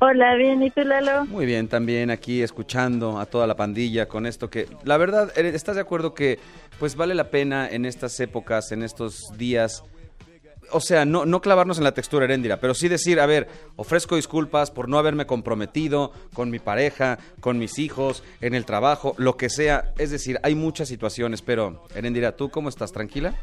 Hola, 0.00 0.34
bien, 0.34 0.62
¿y 0.62 0.70
tú, 0.70 0.82
Lalo? 0.82 1.24
Muy 1.26 1.46
bien, 1.46 1.68
también 1.68 2.10
aquí 2.10 2.42
escuchando 2.42 3.18
a 3.18 3.26
toda 3.26 3.46
la 3.46 3.54
pandilla 3.54 4.06
con 4.06 4.26
esto 4.26 4.50
que, 4.50 4.66
la 4.82 4.96
verdad, 4.96 5.32
Eren, 5.36 5.54
¿estás 5.54 5.76
de 5.76 5.82
acuerdo 5.82 6.14
que 6.14 6.40
pues 6.80 6.96
vale 6.96 7.14
la 7.14 7.30
pena 7.30 7.68
en 7.68 7.84
estas 7.84 8.18
épocas, 8.18 8.72
en 8.72 8.82
estos 8.82 9.32
días, 9.38 9.84
o 10.70 10.80
sea, 10.80 11.04
no, 11.04 11.26
no 11.26 11.40
clavarnos 11.40 11.78
en 11.78 11.84
la 11.84 11.92
textura 11.92 12.24
Heréndira, 12.24 12.58
pero 12.60 12.74
sí 12.74 12.88
decir, 12.88 13.20
a 13.20 13.26
ver, 13.26 13.48
ofrezco 13.76 14.16
disculpas 14.16 14.70
por 14.70 14.88
no 14.88 14.98
haberme 14.98 15.26
comprometido 15.26 16.12
con 16.32 16.50
mi 16.50 16.58
pareja, 16.58 17.18
con 17.40 17.58
mis 17.58 17.78
hijos, 17.78 18.22
en 18.40 18.54
el 18.54 18.64
trabajo, 18.64 19.14
lo 19.18 19.36
que 19.36 19.48
sea. 19.48 19.92
Es 19.98 20.10
decir, 20.10 20.38
hay 20.42 20.54
muchas 20.54 20.88
situaciones, 20.88 21.42
pero 21.42 21.84
Heréndira, 21.94 22.36
¿tú 22.36 22.50
cómo 22.50 22.68
estás? 22.68 22.92
¿Tranquila? 22.92 23.34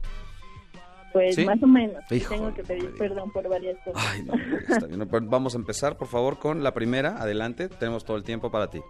Pues 1.13 1.35
¿Sí? 1.35 1.45
más 1.45 1.61
o 1.61 1.67
menos. 1.67 2.03
Híjole, 2.09 2.39
Tengo 2.39 2.53
que 2.53 2.63
pedir 2.63 2.95
perdón 2.97 3.31
por 3.31 3.47
varias 3.49 3.77
cosas. 3.83 4.01
Ay, 4.07 4.23
no, 4.23 4.33
está 4.59 4.87
bien. 4.87 5.07
Vamos 5.29 5.55
a 5.55 5.57
empezar, 5.57 5.97
por 5.97 6.07
favor, 6.07 6.39
con 6.39 6.63
la 6.63 6.73
primera. 6.73 7.21
Adelante, 7.21 7.67
tenemos 7.67 8.05
todo 8.05 8.17
el 8.17 8.23
tiempo 8.23 8.49
para 8.49 8.69
ti. 8.69 8.81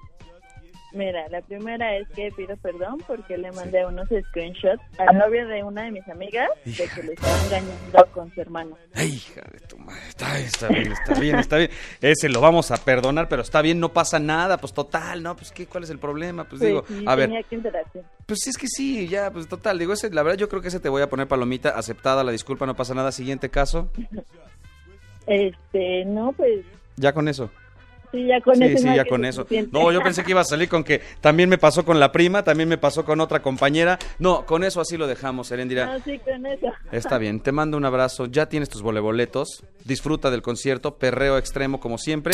Mira, 0.93 1.27
la 1.29 1.41
primera 1.41 1.95
es 1.95 2.07
que 2.09 2.31
pido 2.35 2.57
perdón 2.57 2.97
porque 3.07 3.37
le 3.37 3.51
mandé 3.53 3.85
unos 3.85 4.07
screenshots 4.29 4.81
al 4.97 5.17
novio 5.17 5.47
de 5.47 5.63
una 5.63 5.83
de 5.83 5.91
mis 5.91 6.07
amigas 6.09 6.49
de 6.65 6.73
que 6.93 7.03
le 7.03 7.13
estaba 7.13 7.37
engañando 7.45 8.05
con 8.13 8.33
su 8.33 8.41
hermano. 8.41 8.77
Ay, 8.93 9.13
hija 9.13 9.41
de 9.51 9.59
tu 9.67 9.77
madre. 9.77 10.01
Está, 10.09 10.37
está 10.39 10.67
bien, 10.67 10.91
está 10.91 11.19
bien, 11.19 11.39
está 11.39 11.57
bien. 11.57 11.69
Ese 12.01 12.27
lo 12.27 12.41
vamos 12.41 12.71
a 12.71 12.77
perdonar, 12.77 13.29
pero 13.29 13.41
está 13.41 13.61
bien, 13.61 13.79
no 13.79 13.93
pasa 13.93 14.19
nada. 14.19 14.57
Pues 14.57 14.73
total, 14.73 15.23
¿no? 15.23 15.35
Pues 15.35 15.51
¿qué? 15.51 15.65
¿Cuál 15.65 15.85
es 15.85 15.89
el 15.91 15.99
problema? 15.99 16.43
Pues, 16.43 16.59
Pues 16.59 16.69
digo, 16.69 16.83
sí, 16.87 17.05
a 17.07 17.15
ver. 17.15 17.27
tenía 17.29 17.43
que 17.43 17.55
enterarse. 17.55 18.03
Pues 18.25 18.45
es 18.47 18.57
que 18.57 18.67
sí, 18.67 19.07
ya, 19.07 19.31
pues 19.31 19.47
total. 19.47 19.79
Digo, 19.79 19.93
ese, 19.93 20.09
la 20.09 20.23
verdad 20.23 20.37
yo 20.37 20.49
creo 20.49 20.61
que 20.61 20.67
ese 20.67 20.79
te 20.81 20.89
voy 20.89 21.01
a 21.01 21.09
poner 21.09 21.27
palomita. 21.27 21.69
Aceptada 21.69 22.23
la 22.23 22.31
disculpa, 22.33 22.65
no 22.65 22.75
pasa 22.75 22.93
nada. 22.93 23.11
Siguiente 23.11 23.49
caso. 23.49 23.89
Este, 25.27 26.03
no, 26.05 26.31
pues 26.33 26.65
Ya 26.97 27.13
con 27.13 27.27
eso. 27.27 27.51
Sí, 28.11 28.25
ya 28.27 28.41
con 28.41 28.55
sí, 28.55 28.63
eso. 28.63 28.77
sí, 28.77 28.85
más 28.87 28.95
ya 28.95 29.05
con 29.05 29.25
eso. 29.25 29.47
No, 29.71 29.91
yo 29.91 30.01
pensé 30.01 30.23
que 30.23 30.31
iba 30.31 30.41
a 30.41 30.45
salir 30.45 30.69
con 30.69 30.83
que 30.83 31.01
también 31.19 31.49
me 31.49 31.57
pasó 31.57 31.83
con 31.85 31.99
la 31.99 32.11
prima, 32.11 32.43
también 32.43 32.69
me 32.69 32.77
pasó 32.77 33.05
con 33.05 33.19
otra 33.21 33.41
compañera. 33.41 33.97
No, 34.19 34.45
con 34.45 34.63
eso 34.63 34.81
así 34.81 34.97
lo 34.97 35.07
dejamos, 35.07 35.51
Erendira. 35.51 35.85
No, 35.85 35.99
sí, 36.03 36.19
con 36.19 36.45
eso. 36.45 36.67
Está 36.91 37.17
bien, 37.17 37.39
te 37.39 37.51
mando 37.51 37.77
un 37.77 37.85
abrazo. 37.85 38.25
Ya 38.25 38.47
tienes 38.47 38.69
tus 38.69 38.81
voleboletos. 38.81 39.63
Disfruta 39.85 40.29
del 40.29 40.41
concierto, 40.41 40.97
perreo 40.97 41.37
extremo 41.37 41.79
como 41.79 41.97
siempre. 41.97 42.33